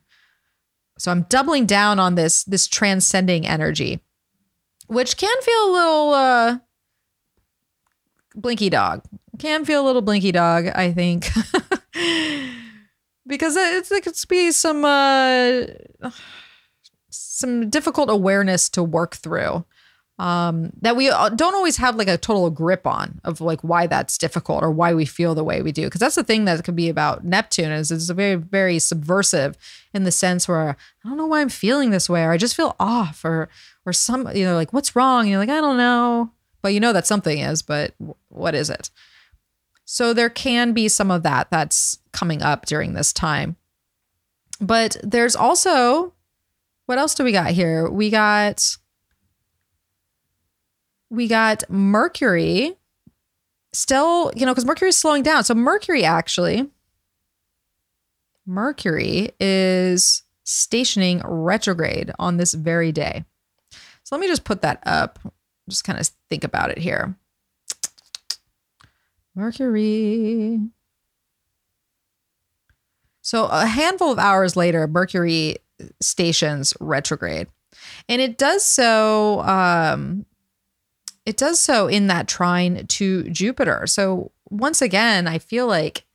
[0.97, 3.99] So I'm doubling down on this this transcending energy
[4.87, 6.57] which can feel a little uh,
[8.35, 9.03] blinky dog.
[9.39, 11.27] Can feel a little blinky dog, I think.
[13.27, 15.63] because it's it could be some uh,
[17.09, 19.65] some difficult awareness to work through
[20.19, 24.17] um, that we don't always have like a total grip on of like why that's
[24.17, 25.85] difficult or why we feel the way we do.
[25.85, 29.57] Because that's the thing that could be about Neptune is it's very very subversive
[29.93, 32.55] in the sense where I don't know why I'm feeling this way or I just
[32.55, 33.49] feel off or
[33.85, 36.31] or some you know like what's wrong and you're like I don't know,
[36.63, 37.93] but you know that something is, but
[38.29, 38.89] what is it?
[39.85, 43.55] So there can be some of that that's coming up during this time.
[44.59, 46.13] But there's also
[46.87, 47.87] what else do we got here?
[47.87, 48.77] We got
[51.09, 52.75] we got Mercury
[53.73, 55.43] still, you know, because Mercury is slowing down.
[55.43, 56.69] So Mercury actually,
[58.45, 63.25] Mercury is stationing retrograde on this very day.
[64.03, 65.19] So let me just put that up.
[65.69, 67.15] Just kind of think about it here.
[69.35, 70.59] Mercury.
[73.21, 75.57] So a handful of hours later, Mercury
[76.01, 77.47] stations retrograde.
[78.07, 80.25] And it does so um,
[81.27, 83.85] it does so in that trine to Jupiter.
[83.85, 86.05] So once again, I feel like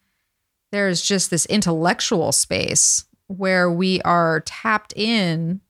[0.71, 5.61] there's just this intellectual space where we are tapped in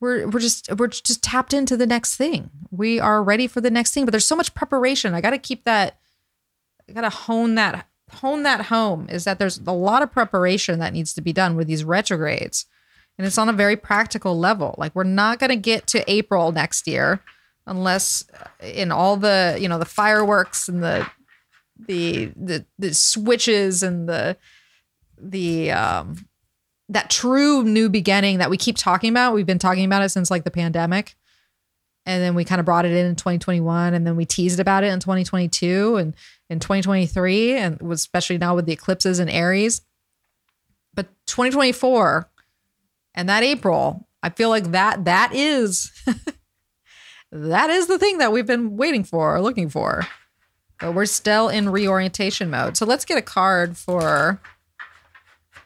[0.00, 2.50] we're we're just we're just tapped into the next thing.
[2.72, 5.14] We are ready for the next thing, but there's so much preparation.
[5.14, 6.00] I got to keep that
[6.90, 10.80] I got to hone that hone that home is that there's a lot of preparation
[10.80, 12.66] that needs to be done with these retrogrades.
[13.16, 14.74] And it's on a very practical level.
[14.76, 17.20] Like we're not going to get to April next year
[17.66, 18.24] unless
[18.60, 21.08] in all the, you know, the fireworks and the
[21.78, 24.36] the the the switches and the
[25.18, 26.16] the um
[26.88, 29.34] that true new beginning that we keep talking about.
[29.34, 31.16] We've been talking about it since like the pandemic.
[32.04, 34.82] And then we kind of brought it in in 2021 and then we teased about
[34.82, 36.16] it in 2022 and
[36.50, 39.82] in 2023 and especially now with the eclipses in Aries.
[40.94, 42.28] But 2024
[43.14, 45.92] and that April, I feel like that that is
[47.32, 50.06] that is the thing that we've been waiting for or looking for.
[50.78, 52.76] But we're still in reorientation mode.
[52.76, 54.40] So let's get a card for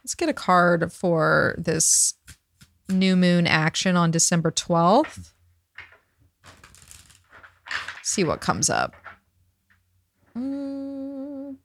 [0.05, 2.15] let's get a card for this
[2.89, 5.33] new moon action on December 12th.
[8.03, 8.95] See what comes up.
[10.37, 11.57] Mm.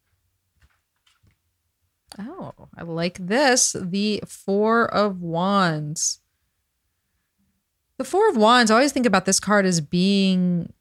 [2.20, 3.76] Oh, I like this.
[3.80, 6.20] The Four of Wands.
[8.02, 10.74] The Four of Wands, I always think about this card as being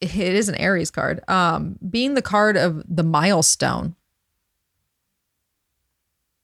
[0.00, 1.20] it is an Aries card.
[1.28, 3.96] Um, being the card of the milestone.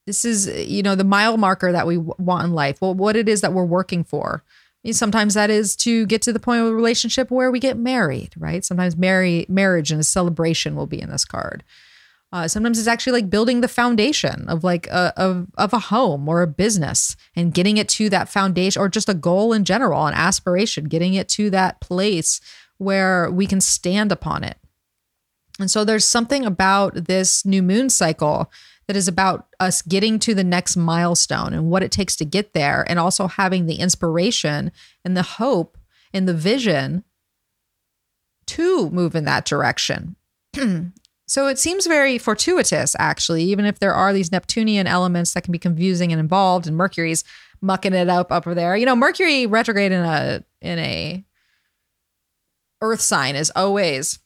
[0.05, 2.81] This is, you know, the mile marker that we want in life.
[2.81, 4.43] Well, what it is that we're working for.
[4.49, 7.61] I mean, sometimes that is to get to the point of a relationship where we
[7.61, 8.65] get married, right?
[8.65, 11.63] Sometimes marry, marriage and a celebration will be in this card.
[12.37, 16.29] Uh, sometimes it's actually like building the foundation of like a of, of a home
[16.29, 20.05] or a business and getting it to that foundation or just a goal in general,
[20.05, 22.43] an aspiration, getting it to that place
[22.77, 24.59] where we can stand upon it.
[25.59, 28.53] And so there's something about this new moon cycle
[28.87, 32.53] that is about us getting to the next milestone and what it takes to get
[32.53, 34.73] there, and also having the inspiration
[35.07, 35.79] and the hope
[36.13, 37.03] and the vision
[38.45, 40.17] to move in that direction.
[41.27, 45.53] so it seems very fortuitous, actually, even if there are these Neptunian elements that can
[45.53, 47.25] be confusing and involved, and Mercury's
[47.61, 48.77] mucking it up up there.
[48.77, 51.25] You know, Mercury retrograde in a in a
[52.83, 54.19] earth sign is always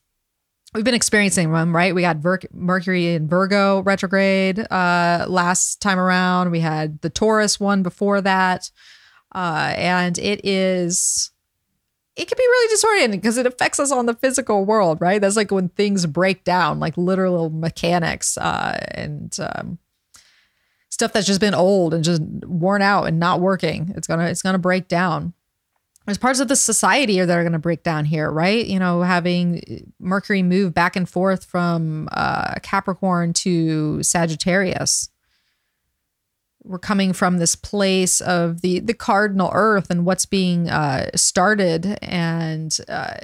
[0.75, 1.95] we've been experiencing them, right?
[1.95, 6.51] We Ver- Mercury in Virgo retrograde uh, last time around.
[6.51, 8.71] We had the Taurus one before that.
[9.33, 11.31] Uh, and it is,
[12.21, 15.21] it can be really disorienting because it affects us on the physical world, right?
[15.21, 19.79] That's like when things break down, like literal mechanics uh, and um,
[20.91, 23.93] stuff that's just been old and just worn out and not working.
[23.97, 25.33] It's gonna, it's gonna break down
[26.07, 28.67] there's parts of the society that are to break down here, right?
[28.67, 35.09] You know, having Mercury move back and forth from uh, Capricorn to Sagittarius.
[36.63, 41.99] We're coming from this place of the the cardinal Earth and what's being uh, started
[42.03, 43.15] and uh,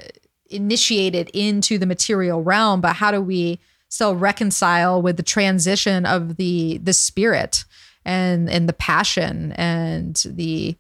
[0.50, 3.58] initiated into the material realm, but how do we
[3.88, 7.64] still reconcile with the transition of the the spirit
[8.04, 10.76] and and the passion and the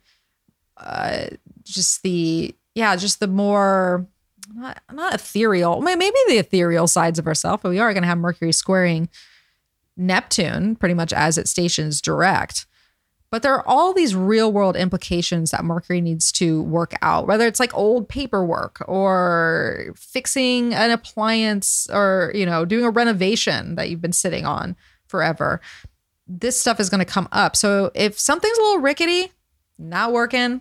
[0.76, 1.26] uh,
[1.64, 4.06] just the yeah, just the more
[4.54, 8.18] not, not ethereal, maybe the ethereal sides of ourselves, but we are going to have
[8.18, 9.08] Mercury squaring
[9.96, 12.66] Neptune pretty much as it stations direct.
[13.30, 17.46] But there are all these real world implications that Mercury needs to work out, whether
[17.46, 23.90] it's like old paperwork or fixing an appliance or, you know, doing a renovation that
[23.90, 24.76] you've been sitting on
[25.08, 25.60] forever.
[26.28, 27.56] This stuff is going to come up.
[27.56, 29.32] So if something's a little rickety,
[29.76, 30.60] not working,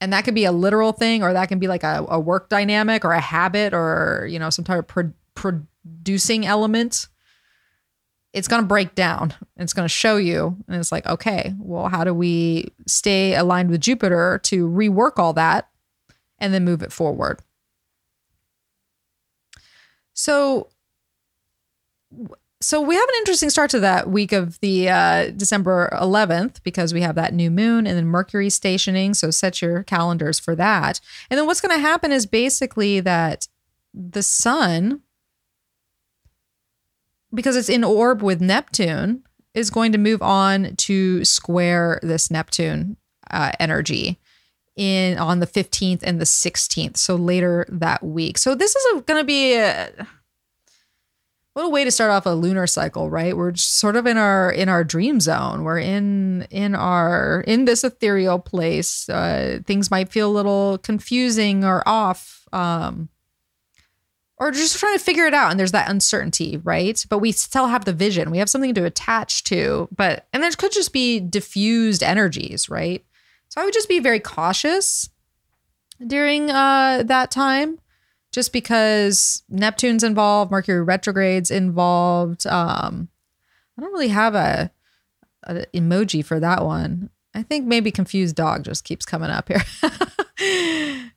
[0.00, 2.48] and that could be a literal thing or that can be like a, a work
[2.48, 7.06] dynamic or a habit or you know some type of pro- producing element
[8.32, 11.88] it's going to break down it's going to show you and it's like okay well
[11.88, 15.68] how do we stay aligned with jupiter to rework all that
[16.38, 17.40] and then move it forward
[20.14, 20.68] so
[22.62, 26.94] so we have an interesting start to that week of the uh, December 11th because
[26.94, 29.14] we have that new moon and then Mercury stationing.
[29.14, 31.00] So set your calendars for that.
[31.28, 33.48] And then what's going to happen is basically that
[33.92, 35.00] the sun,
[37.34, 39.22] because it's in orb with Neptune,
[39.54, 42.96] is going to move on to square this Neptune
[43.30, 44.18] uh, energy
[44.76, 46.96] in on the 15th and the 16th.
[46.96, 48.38] So later that week.
[48.38, 50.06] So this is going to be a
[51.54, 53.36] what a way to start off a lunar cycle, right?
[53.36, 55.64] We're sort of in our in our dream zone.
[55.64, 59.06] We're in in our in this ethereal place.
[59.08, 63.10] Uh, things might feel a little confusing or off, um,
[64.38, 65.50] or just trying to figure it out.
[65.50, 67.04] And there's that uncertainty, right?
[67.08, 68.30] But we still have the vision.
[68.30, 69.88] We have something to attach to.
[69.94, 73.04] But and there could just be diffused energies, right?
[73.48, 75.10] So I would just be very cautious
[76.04, 77.78] during uh, that time
[78.32, 82.46] just because Neptune's involved, Mercury retrograde's involved.
[82.46, 83.08] Um,
[83.76, 84.70] I don't really have a,
[85.44, 87.10] a emoji for that one.
[87.34, 89.62] I think maybe confused dog just keeps coming up here.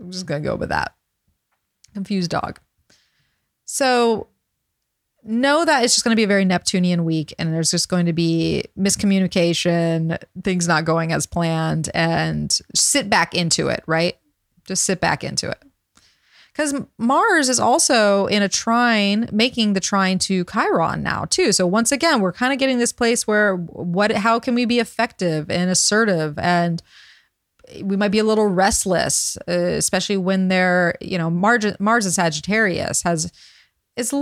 [0.00, 0.94] I'm just gonna go with that.
[1.94, 2.60] Confused dog.
[3.64, 4.28] So
[5.24, 8.06] know that it's just going to be a very Neptunian week and there's just going
[8.06, 14.16] to be miscommunication, things not going as planned, and sit back into it, right?
[14.64, 15.62] Just sit back into it
[16.52, 21.52] because Mars is also in a trine, making the trine to Chiron now too.
[21.52, 24.78] So once again, we're kind of getting this place where what, how can we be
[24.78, 26.82] effective and assertive, and
[27.82, 32.12] we might be a little restless, uh, especially when they're, you know, Mars, Mars in
[32.12, 33.32] Sagittarius has
[33.96, 34.14] is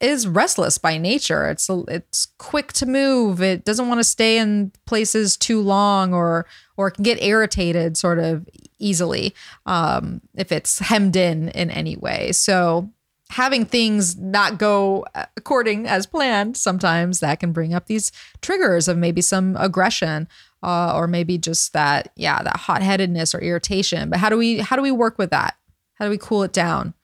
[0.00, 1.48] is restless by nature.
[1.48, 3.40] It's it's quick to move.
[3.40, 8.18] It doesn't want to stay in places too long, or or can get irritated sort
[8.18, 8.46] of
[8.78, 9.34] easily
[9.66, 12.32] um, if it's hemmed in in any way.
[12.32, 12.90] So
[13.30, 15.06] having things not go
[15.36, 18.12] according as planned, sometimes that can bring up these
[18.42, 20.28] triggers of maybe some aggression.
[20.64, 24.08] Uh, or maybe just that, yeah, that hot-headedness or irritation.
[24.08, 25.56] But how do we how do we work with that?
[25.96, 26.94] How do we cool it down?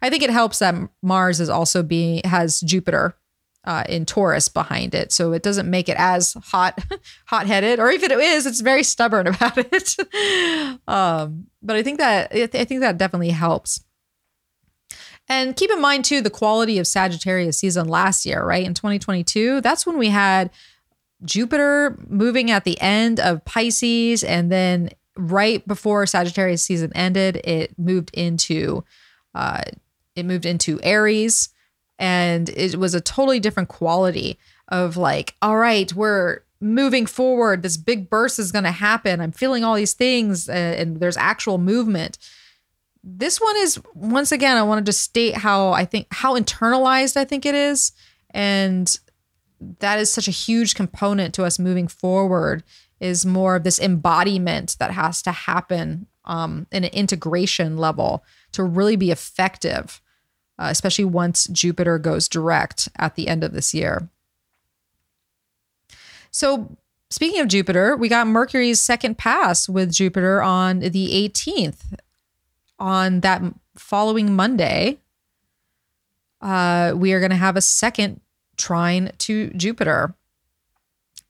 [0.00, 3.16] I think it helps that Mars is also being has Jupiter
[3.64, 6.78] uh, in Taurus behind it, so it doesn't make it as hot,
[7.26, 9.96] hot headed, or if it is, it's very stubborn about it.
[10.88, 13.84] um, but I think that I think that definitely helps.
[15.28, 18.66] And keep in mind too the quality of Sagittarius season last year, right?
[18.66, 20.50] In 2022, that's when we had
[21.24, 27.78] Jupiter moving at the end of Pisces, and then right before Sagittarius season ended, it
[27.78, 28.84] moved into
[29.34, 29.62] uh,
[30.16, 31.50] it moved into Aries
[31.98, 34.38] and it was a totally different quality
[34.68, 37.62] of like all right we're moving forward.
[37.62, 39.20] This big burst is going to happen.
[39.20, 42.18] I'm feeling all these things and, and there's actual movement.
[43.02, 47.16] This one is once again i wanted to just state how i think how internalized
[47.16, 47.92] i think it is
[48.28, 48.94] and
[49.78, 52.62] that is such a huge component to us moving forward
[52.98, 58.62] is more of this embodiment that has to happen um, in an integration level to
[58.62, 60.00] really be effective,
[60.58, 64.08] uh, especially once Jupiter goes direct at the end of this year.
[66.30, 66.76] So,
[67.10, 71.98] speaking of Jupiter, we got Mercury's second pass with Jupiter on the 18th.
[72.78, 73.42] On that
[73.76, 74.98] following Monday,
[76.40, 78.20] uh, we are going to have a second
[78.60, 80.14] trine to Jupiter.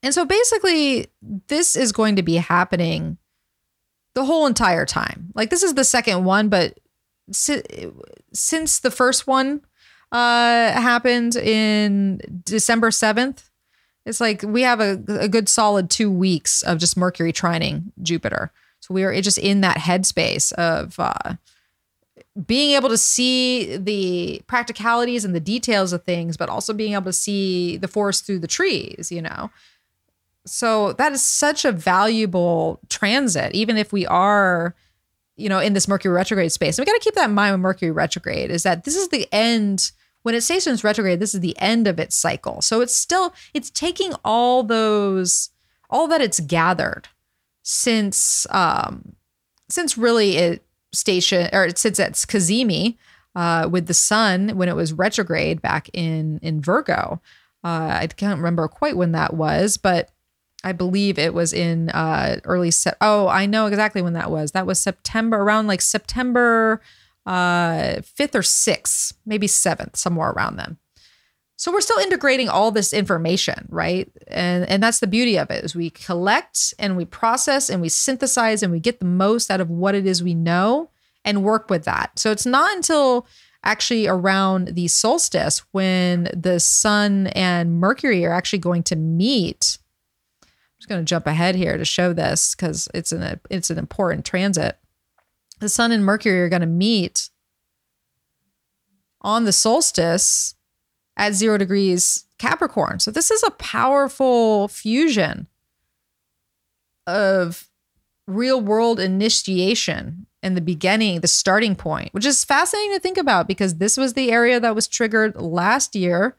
[0.02, 1.08] And so basically,
[1.48, 3.18] this is going to be happening
[4.14, 5.30] the whole entire time.
[5.34, 6.78] Like, this is the second one, but
[7.32, 9.60] since the first one
[10.10, 13.50] uh, happened in December 7th,
[14.06, 18.50] it's like we have a, a good solid two weeks of just Mercury trining Jupiter.
[18.80, 21.34] So we are just in that headspace of uh,
[22.46, 27.04] being able to see the practicalities and the details of things, but also being able
[27.04, 29.50] to see the forest through the trees, you know?
[30.46, 34.74] So that is such a valuable transit, even if we are
[35.40, 36.78] you know, in this Mercury retrograde space.
[36.78, 39.08] And we got to keep that in mind with Mercury retrograde is that this is
[39.08, 39.90] the end
[40.22, 42.60] when it stations retrograde, this is the end of its cycle.
[42.60, 45.50] So it's still it's taking all those
[45.88, 47.08] all that it's gathered
[47.62, 49.16] since um
[49.70, 50.62] since really it
[50.92, 52.96] station or since it's Cazimi
[53.36, 57.20] uh with the sun when it was retrograde back in in Virgo.
[57.62, 60.10] Uh I can't remember quite when that was, but
[60.62, 62.70] I believe it was in uh, early.
[62.70, 64.52] Se- oh, I know exactly when that was.
[64.52, 66.82] That was September, around like September
[67.26, 70.76] uh, fifth or sixth, maybe seventh, somewhere around then.
[71.60, 74.10] So we're still integrating all this information, right?
[74.28, 77.90] And and that's the beauty of it is we collect and we process and we
[77.90, 80.88] synthesize and we get the most out of what it is we know
[81.22, 82.18] and work with that.
[82.18, 83.26] So it's not until
[83.62, 89.76] actually around the solstice when the sun and Mercury are actually going to meet
[90.42, 93.76] I'm just going to jump ahead here to show this because it's an it's an
[93.76, 94.78] important transit.
[95.58, 97.28] The Sun and Mercury are going to meet
[99.20, 100.54] on the solstice
[101.16, 103.00] at zero degrees Capricorn.
[103.00, 105.46] So this is a powerful fusion
[107.06, 107.68] of
[108.26, 113.46] real world initiation in the beginning, the starting point, which is fascinating to think about
[113.46, 116.36] because this was the area that was triggered last year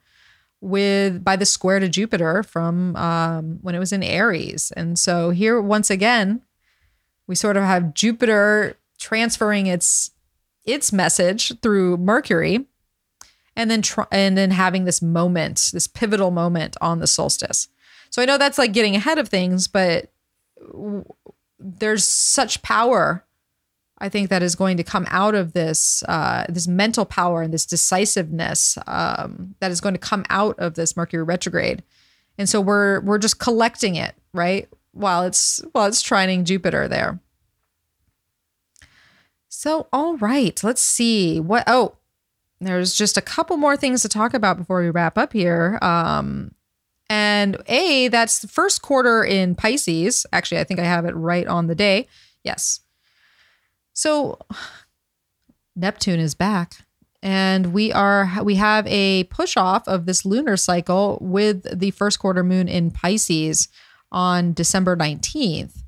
[0.60, 4.72] with by the square to Jupiter from um, when it was in Aries.
[4.76, 6.42] And so here once again,
[7.28, 10.12] we sort of have Jupiter transferring its
[10.64, 12.66] its message through Mercury
[13.56, 17.68] and then and then having this moment, this pivotal moment on the solstice.
[18.10, 20.12] So I know that's like getting ahead of things, but
[20.72, 21.06] w-
[21.60, 23.26] there's such power
[24.02, 27.54] I think that is going to come out of this uh, this mental power and
[27.54, 31.84] this decisiveness um, that is going to come out of this Mercury retrograde,
[32.38, 37.20] and so we're we're just collecting it right while it's while it's trining Jupiter there.
[39.50, 41.98] So all right, let's see what oh
[42.68, 45.80] there's just a couple more things to talk about before we wrap up here.
[45.82, 46.54] Um,
[47.10, 50.26] and A, that's the first quarter in Pisces.
[50.32, 52.08] Actually, I think I have it right on the day.
[52.44, 52.80] Yes.
[53.94, 54.40] So
[55.76, 56.86] Neptune is back
[57.24, 62.20] and we are we have a push off of this lunar cycle with the first
[62.20, 63.68] quarter moon in Pisces
[64.12, 65.84] on December 19th.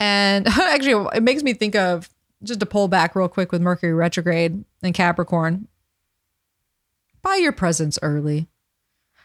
[0.00, 2.08] And actually it makes me think of
[2.42, 5.68] just to pull back real quick with Mercury retrograde and Capricorn
[7.26, 8.46] buy your presents early.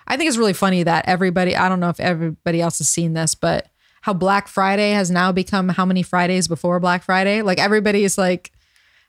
[0.08, 3.14] I think it's really funny that everybody, I don't know if everybody else has seen
[3.14, 3.68] this, but
[4.02, 7.44] how Black Friday has now become how many Fridays before Black Friday?
[7.44, 8.52] Like everybody is like,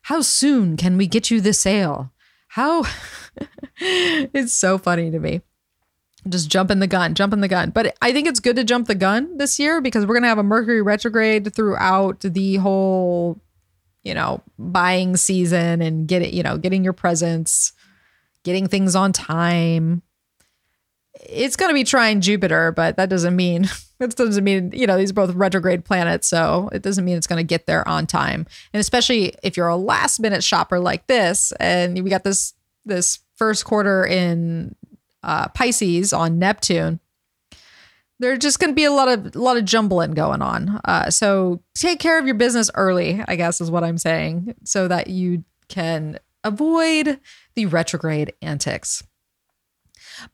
[0.02, 2.12] how soon can we get you the sale?
[2.48, 2.84] How
[3.78, 5.40] it's so funny to me.
[6.28, 7.70] Just jumping the gun, jumping the gun.
[7.70, 10.28] But I think it's good to jump the gun this year because we're going to
[10.28, 13.40] have a Mercury retrograde throughout the whole,
[14.04, 17.72] you know, buying season and get it, you know, getting your presents
[18.44, 20.02] getting things on time.
[21.28, 24.96] It's going to be trining Jupiter, but that doesn't mean that doesn't mean you know
[24.96, 28.06] these are both retrograde planets, so it doesn't mean it's going to get there on
[28.06, 28.46] time.
[28.72, 32.54] And especially if you're a last minute shopper like this, and we got this
[32.84, 34.74] this first quarter in
[35.22, 37.00] uh, Pisces on Neptune,
[38.18, 40.80] there's just going to be a lot of a lot of jumbling going on.
[40.84, 44.88] Uh, so take care of your business early, I guess is what I'm saying, so
[44.88, 47.20] that you can avoid
[47.54, 49.02] the retrograde antics.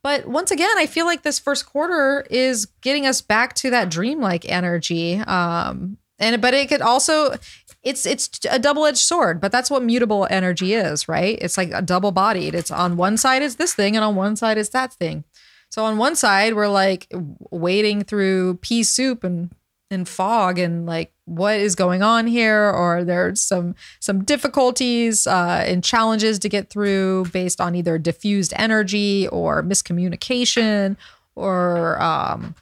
[0.03, 3.91] But once again, I feel like this first quarter is getting us back to that
[3.91, 5.19] dreamlike energy.
[5.19, 7.37] Um, and but it could also
[7.83, 11.39] it's it's a double-edged sword, but that's what mutable energy is, right?
[11.41, 12.55] It's like a double-bodied.
[12.55, 15.25] It's on one side is this thing, and on one side is that thing.
[15.71, 17.07] So on one side, we're like
[17.51, 19.51] wading through pea soup and
[19.91, 22.71] and fog and like what is going on here?
[22.71, 28.53] Or there's some some difficulties uh, and challenges to get through based on either diffused
[28.57, 30.97] energy or miscommunication
[31.35, 32.55] or um,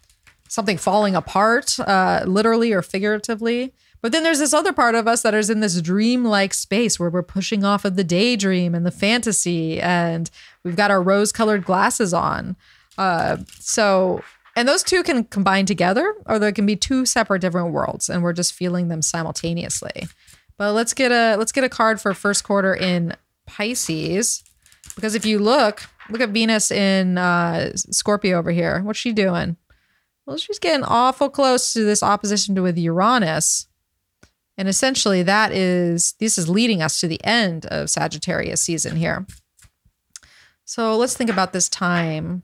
[0.48, 3.72] something falling apart uh, literally or figuratively?
[4.02, 7.10] But then there's this other part of us that is in this dream-like space where
[7.10, 10.30] we're pushing off of the daydream and the fantasy and
[10.62, 12.56] we've got our rose-colored glasses on.
[12.98, 14.22] Uh, so
[14.56, 18.22] and those two can combine together, or there can be two separate different worlds, and
[18.22, 20.08] we're just feeling them simultaneously.
[20.56, 23.14] But let's get a let's get a card for first quarter in
[23.46, 24.42] Pisces,
[24.94, 28.80] because if you look, look at Venus in uh, Scorpio over here.
[28.82, 29.56] What's she doing?
[30.24, 33.68] Well, she's getting awful close to this opposition to with Uranus.
[34.58, 39.26] And essentially, that is this is leading us to the end of Sagittarius season here.
[40.64, 42.42] So let's think about this time.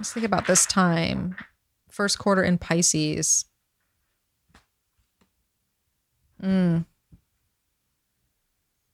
[0.00, 1.36] Let's think about this time.
[1.90, 3.44] First quarter in Pisces.
[6.42, 6.86] Mm.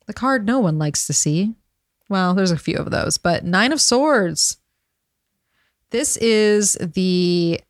[0.08, 1.54] The card no one likes to see.
[2.08, 4.56] Well, there's a few of those, but Nine of Swords.
[5.90, 7.60] This is the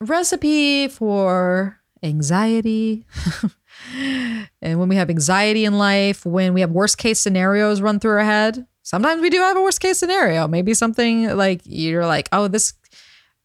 [0.00, 3.04] recipe for anxiety.
[4.62, 8.12] and when we have anxiety in life, when we have worst case scenarios run through
[8.12, 10.46] our head, sometimes we do have a worst case scenario.
[10.48, 12.74] Maybe something like you're like, oh, this,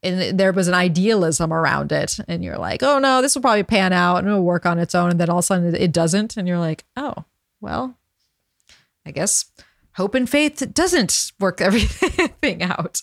[0.04, 2.18] and there was an idealism around it.
[2.28, 4.96] And you're like, oh no, this will probably pan out and it'll work on its
[4.96, 5.12] own.
[5.12, 6.38] And then all of a sudden it doesn't.
[6.38, 7.26] And you're like, oh,
[7.62, 7.98] well,
[9.06, 9.46] I guess
[9.94, 13.02] hope and faith doesn't work everything out.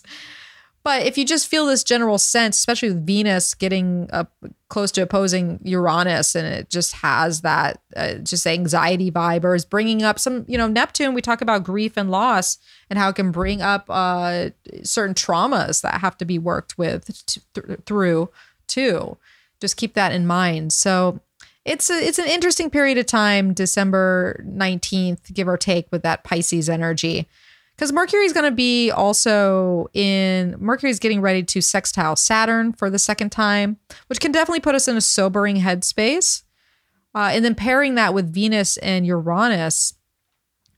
[0.85, 4.33] But if you just feel this general sense, especially with Venus getting up
[4.69, 9.65] close to opposing Uranus, and it just has that uh, just anxiety vibe, or is
[9.65, 11.15] bringing up some, you know, Neptune.
[11.15, 12.59] We talk about grief and loss
[12.91, 14.51] and how it can bring up uh,
[14.83, 17.07] certain traumas that have to be worked with
[17.55, 18.29] th- through
[18.67, 19.17] too.
[19.61, 20.75] Just keep that in mind.
[20.75, 21.21] So
[21.65, 26.25] it's a, it's an interesting period of time, December nineteenth, give or take, with that
[26.25, 27.27] Pisces energy
[27.77, 32.73] because Mercury is going to be also in Mercury is getting ready to sextile Saturn
[32.73, 36.43] for the second time, which can definitely put us in a sobering headspace.
[37.17, 39.95] Uh, and then pairing that with Venus and Uranus.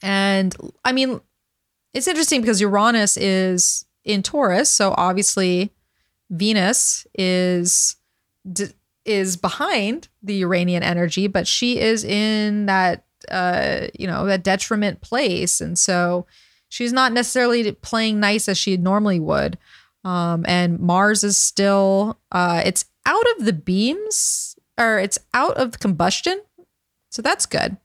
[0.02, 0.54] And
[0.84, 1.20] I mean,
[1.94, 4.68] it's interesting because Uranus is in Taurus.
[4.68, 5.72] So obviously,
[6.30, 7.96] Venus is
[9.06, 15.00] is behind the Uranian energy, but she is in that uh, you know that detriment
[15.00, 16.26] place, and so
[16.68, 19.58] she's not necessarily playing nice as she normally would.
[20.04, 25.80] Um, and Mars is still uh, it's out of the beams or it's out of
[25.80, 26.40] combustion,
[27.10, 27.76] so that's good.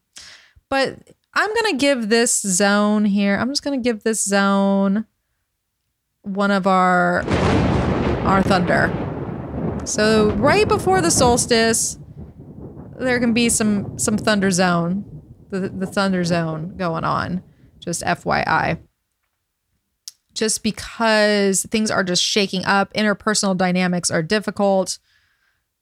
[0.69, 0.99] But
[1.33, 3.37] I'm gonna give this zone here.
[3.37, 5.05] I'm just gonna give this zone
[6.21, 7.23] one of our
[8.23, 8.91] our thunder.
[9.85, 11.97] So right before the solstice,
[12.99, 17.43] there can be some some thunder zone, the the thunder zone going on.
[17.81, 18.79] Just FYI.
[20.33, 24.97] Just because things are just shaking up, interpersonal dynamics are difficult.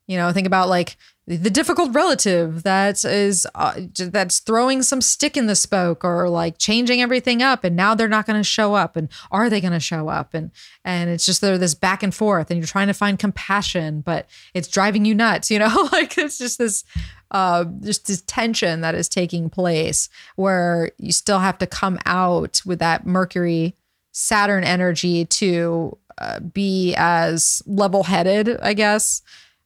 [0.08, 0.98] You know, think about like
[1.38, 6.58] the difficult relative that is uh, that's throwing some stick in the spoke or like
[6.58, 9.74] changing everything up and now they're not going to show up and are they going
[9.74, 10.34] to show up?
[10.34, 10.50] And
[10.84, 14.28] and it's just there this back and forth and you're trying to find compassion but
[14.56, 15.70] it's driving you nuts you know?
[15.92, 16.84] Like it's just this
[17.32, 22.62] uh just this tension that is taking place where you still have to come out
[22.66, 23.76] with that mercury
[24.12, 29.22] saturn energy to uh, be as level-headed i guess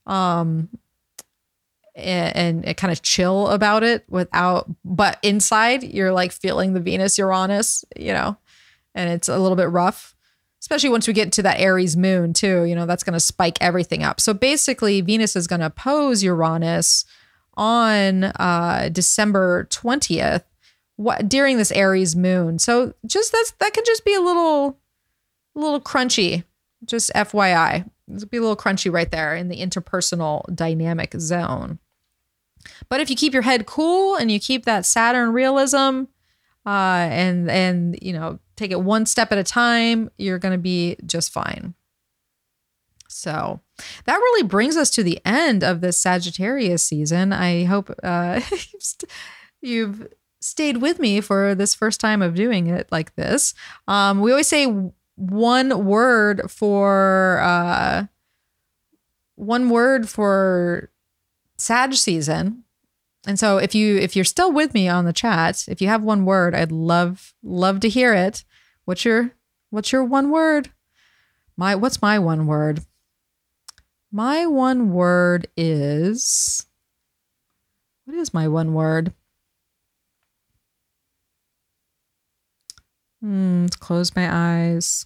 [0.07, 0.69] um
[1.95, 7.17] and, and kind of chill about it without but inside you're like feeling the venus
[7.17, 8.35] uranus you know
[8.95, 10.15] and it's a little bit rough
[10.59, 13.57] especially once we get to that aries moon too you know that's going to spike
[13.61, 14.19] everything up.
[14.19, 17.05] So basically venus is going to oppose uranus
[17.55, 20.43] on uh december 20th
[20.95, 22.59] what during this aries moon.
[22.59, 24.79] So just that's that can just be a little
[25.55, 26.43] a little crunchy
[26.85, 31.79] just fyi it'll be a little crunchy right there in the interpersonal dynamic zone
[32.89, 36.03] but if you keep your head cool and you keep that Saturn realism,
[36.65, 40.57] uh, and and you know take it one step at a time, you're going to
[40.57, 41.73] be just fine.
[43.07, 43.61] So
[44.05, 47.31] that really brings us to the end of this Sagittarius season.
[47.31, 48.41] I hope uh,
[49.61, 50.07] you've
[50.41, 53.53] stayed with me for this first time of doing it like this.
[53.87, 54.67] Um, we always say
[55.15, 58.05] one word for uh,
[59.35, 60.89] one word for
[61.63, 62.65] Sag season.
[63.25, 66.03] And so if you if you're still with me on the chat, if you have
[66.03, 68.43] one word, I'd love love to hear it.
[68.83, 69.31] What's your
[69.69, 70.71] what's your one word?
[71.55, 72.81] My what's my one word?
[74.11, 76.65] My one word is
[78.03, 79.13] What is my one word?
[83.21, 85.05] Hmm, close my eyes.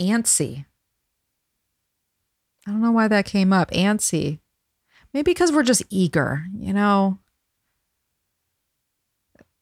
[0.00, 0.66] Antsy.
[2.66, 3.70] I don't know why that came up.
[3.70, 4.40] Antsy.
[5.12, 7.18] Maybe because we're just eager, you know?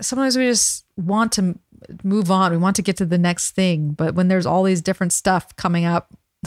[0.00, 1.58] Sometimes we just want to
[2.02, 2.52] move on.
[2.52, 3.92] We want to get to the next thing.
[3.92, 6.14] But when there's all these different stuff coming up,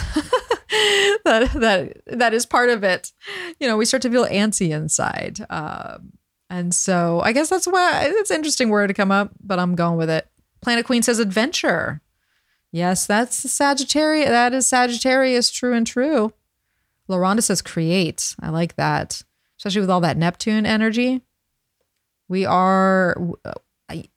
[1.25, 3.11] that that that is part of it.
[3.59, 5.45] You know, we start to feel antsy inside.
[5.49, 6.13] Um,
[6.49, 9.75] and so I guess that's why it's an interesting word to come up, but I'm
[9.75, 10.27] going with it.
[10.61, 12.01] Planet Queen says adventure.
[12.75, 14.27] Yes, that's Sagittarius.
[14.27, 16.33] That is Sagittarius, true and true.
[17.07, 18.35] Laronda says create.
[18.41, 19.23] I like that,
[19.57, 21.21] especially with all that Neptune energy.
[22.27, 23.15] We are.
[23.87, 24.09] I,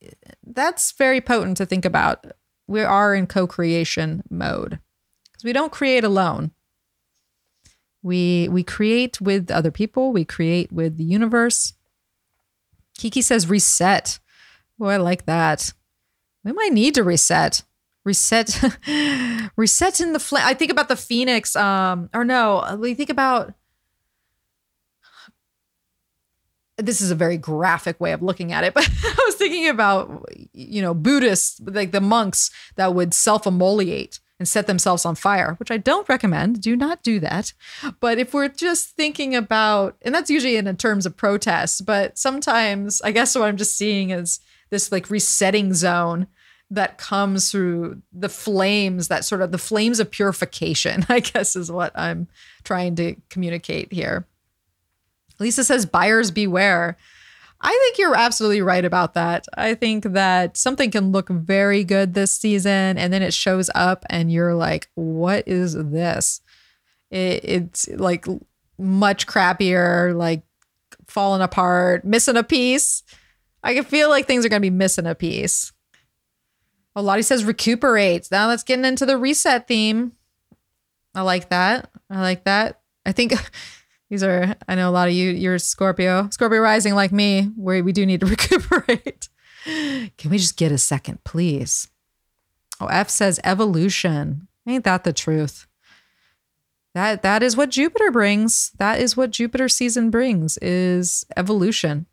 [0.45, 2.27] that's very potent to think about.
[2.67, 4.81] We are in co-creation mode
[5.23, 6.51] because we don't create alone.
[8.03, 10.11] We we create with other people.
[10.11, 11.75] We create with the universe.
[12.97, 14.19] Kiki says reset.
[14.81, 15.73] Oh, I like that.
[16.43, 17.63] We might need to reset
[18.09, 18.59] reset
[19.57, 23.53] reset in the flame i think about the phoenix um or no we think about
[26.79, 30.25] this is a very graphic way of looking at it but i was thinking about
[30.55, 35.71] you know buddhists like the monks that would self-immolate and set themselves on fire which
[35.71, 37.53] i don't recommend do not do that.
[38.01, 43.03] But if we're just thinking about and that's usually in terms of protests but sometimes
[43.03, 44.41] i guess what i'm just seeing is
[44.71, 46.27] this like resetting zone
[46.71, 51.73] that comes through the flames, that sort of the flames of purification, I guess is
[51.73, 52.29] what I'm
[52.65, 54.27] trying to communicate here.
[55.39, 56.97] Lisa says, buyers beware.
[57.61, 59.47] I think you're absolutely right about that.
[59.57, 64.05] I think that something can look very good this season and then it shows up
[64.11, 66.41] and you're like, what is this?
[67.11, 68.27] It, it's like
[68.79, 70.43] much crappier, like
[71.09, 73.03] falling apart, missing a piece.
[73.65, 75.73] I can feel like things are going to be missing a piece
[76.99, 78.27] Oh, Lottie says recuperate.
[78.33, 80.15] Now let's get into the reset theme.
[81.15, 81.93] I like that.
[82.11, 82.81] I like that.
[83.07, 83.35] I think
[84.11, 87.85] these are, I know a lot of you, you're Scorpio, Scorpio rising like me, where
[87.85, 89.29] we do need to recuperate.
[89.65, 91.87] Can we just get a second, please?
[92.81, 94.49] Oh, F says evolution.
[94.67, 95.69] Ain't that the truth?
[96.97, 98.73] That that is what Jupiter brings.
[98.79, 102.07] That is what Jupiter season brings is evolution.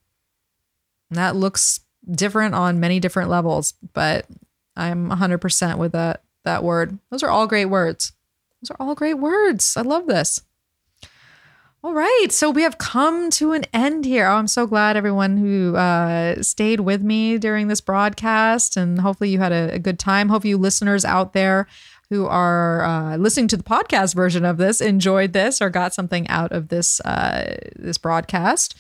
[1.10, 1.80] And that looks
[2.12, 4.28] different on many different levels, but
[4.76, 6.99] I'm 100% with that that word.
[7.10, 8.14] Those are all great words.
[8.61, 9.76] Those are all great words.
[9.76, 10.41] I love this.
[11.84, 14.27] All right, so we have come to an end here.
[14.27, 19.30] Oh, I'm so glad everyone who uh, stayed with me during this broadcast, and hopefully
[19.30, 20.30] you had a, a good time.
[20.30, 21.68] Hope you listeners out there
[22.10, 26.27] who are uh, listening to the podcast version of this enjoyed this or got something
[26.27, 28.76] out of this uh, this broadcast.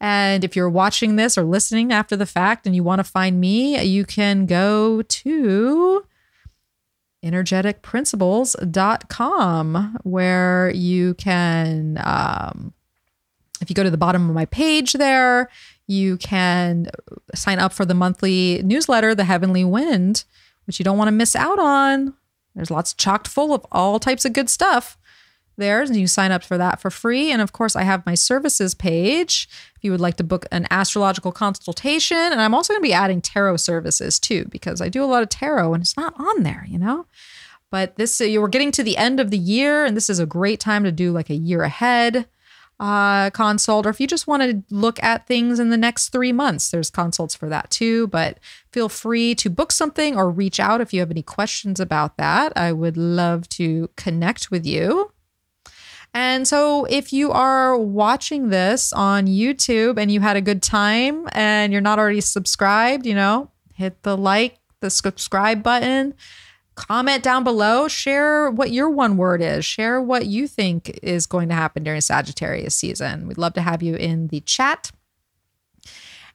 [0.00, 3.40] And if you're watching this or listening after the fact and you want to find
[3.40, 6.04] me, you can go to
[7.24, 12.74] energeticprinciples.com where you can um,
[13.62, 15.48] if you go to the bottom of my page there
[15.86, 16.86] you can
[17.34, 20.26] sign up for the monthly newsletter the heavenly wind
[20.66, 22.14] which you don't want to miss out on.
[22.54, 24.96] There's lots chocked full of all types of good stuff
[25.56, 27.30] there and you sign up for that for free.
[27.30, 30.66] And of course i have my services page if you would like to book an
[30.70, 32.16] astrological consultation.
[32.16, 35.22] And i'm also going to be adding tarot services too because i do a lot
[35.22, 37.06] of tarot and it's not on there you know?
[37.70, 40.26] But this uh, we're getting to the end of the year and this is a
[40.26, 42.26] great time to do like a year ahead
[42.80, 46.32] uh, consult or if you just want to look at things in the next three
[46.32, 48.06] months there's consults for that too.
[48.08, 48.38] But
[48.72, 52.52] feel free to book something or reach out if you have any questions about that.
[52.56, 55.13] I would love to connect with you
[56.14, 61.28] and so, if you are watching this on YouTube and you had a good time
[61.32, 66.14] and you're not already subscribed, you know, hit the like, the subscribe button,
[66.76, 71.48] comment down below, share what your one word is, share what you think is going
[71.48, 73.26] to happen during Sagittarius season.
[73.26, 74.92] We'd love to have you in the chat.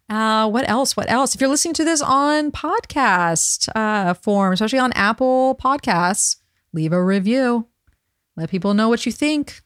[0.09, 0.97] Uh, what else?
[0.97, 1.35] What else?
[1.35, 6.35] If you're listening to this on podcast uh, form, especially on Apple Podcasts,
[6.73, 7.67] leave a review.
[8.35, 9.61] Let people know what you think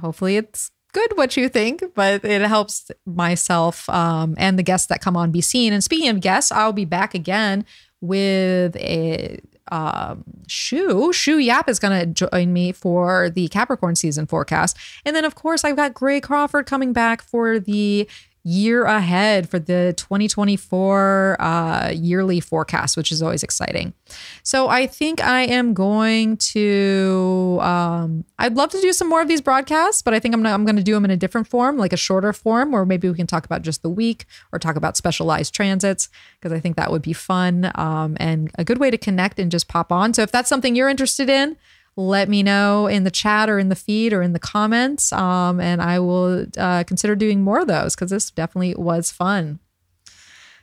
[0.00, 5.00] hopefully it's good what you think, but it helps myself um, and the guests that
[5.00, 5.72] come on be seen.
[5.72, 7.66] And speaking of guests, I'll be back again
[8.00, 9.40] with a
[9.72, 11.12] um, Shu.
[11.12, 14.76] Shu Yap is going to join me for the Capricorn season forecast.
[15.04, 18.08] And then, of course, I've got Gray Crawford coming back for the
[18.44, 23.94] year ahead for the 2024 uh, yearly forecast, which is always exciting.
[24.42, 27.58] So I think I am going to.
[27.62, 30.54] Um, I'd love to do some more of these broadcasts, but I think I'm gonna,
[30.54, 33.08] I'm going to do them in a different form, like a shorter form, or maybe
[33.08, 36.76] we can talk about just the week or talk about specialized transits because I think
[36.76, 40.12] that would be fun um, and a good way to connect and just pop on.
[40.12, 41.56] So if that's something you're interested in
[41.96, 45.12] let me know in the chat or in the feed or in the comments.
[45.12, 49.60] Um, and I will uh, consider doing more of those because this definitely was fun.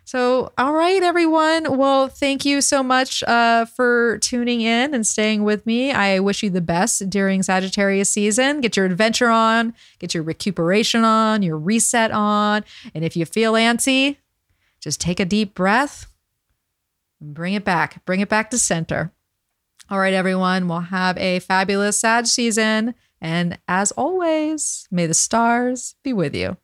[0.04, 1.78] So, all right, everyone.
[1.78, 5.92] Well, thank you so much uh, for tuning in and staying with me.
[5.92, 8.60] I wish you the best during Sagittarius season.
[8.60, 12.66] Get your adventure on, get your recuperation on, your reset on.
[12.94, 14.18] And if you feel antsy,
[14.82, 16.08] just take a deep breath
[17.22, 18.04] and bring it back.
[18.04, 19.14] Bring it back to center.
[19.92, 22.96] All right, everyone, we'll have a fabulous Sag season.
[23.20, 26.56] And as always, may the stars be with you.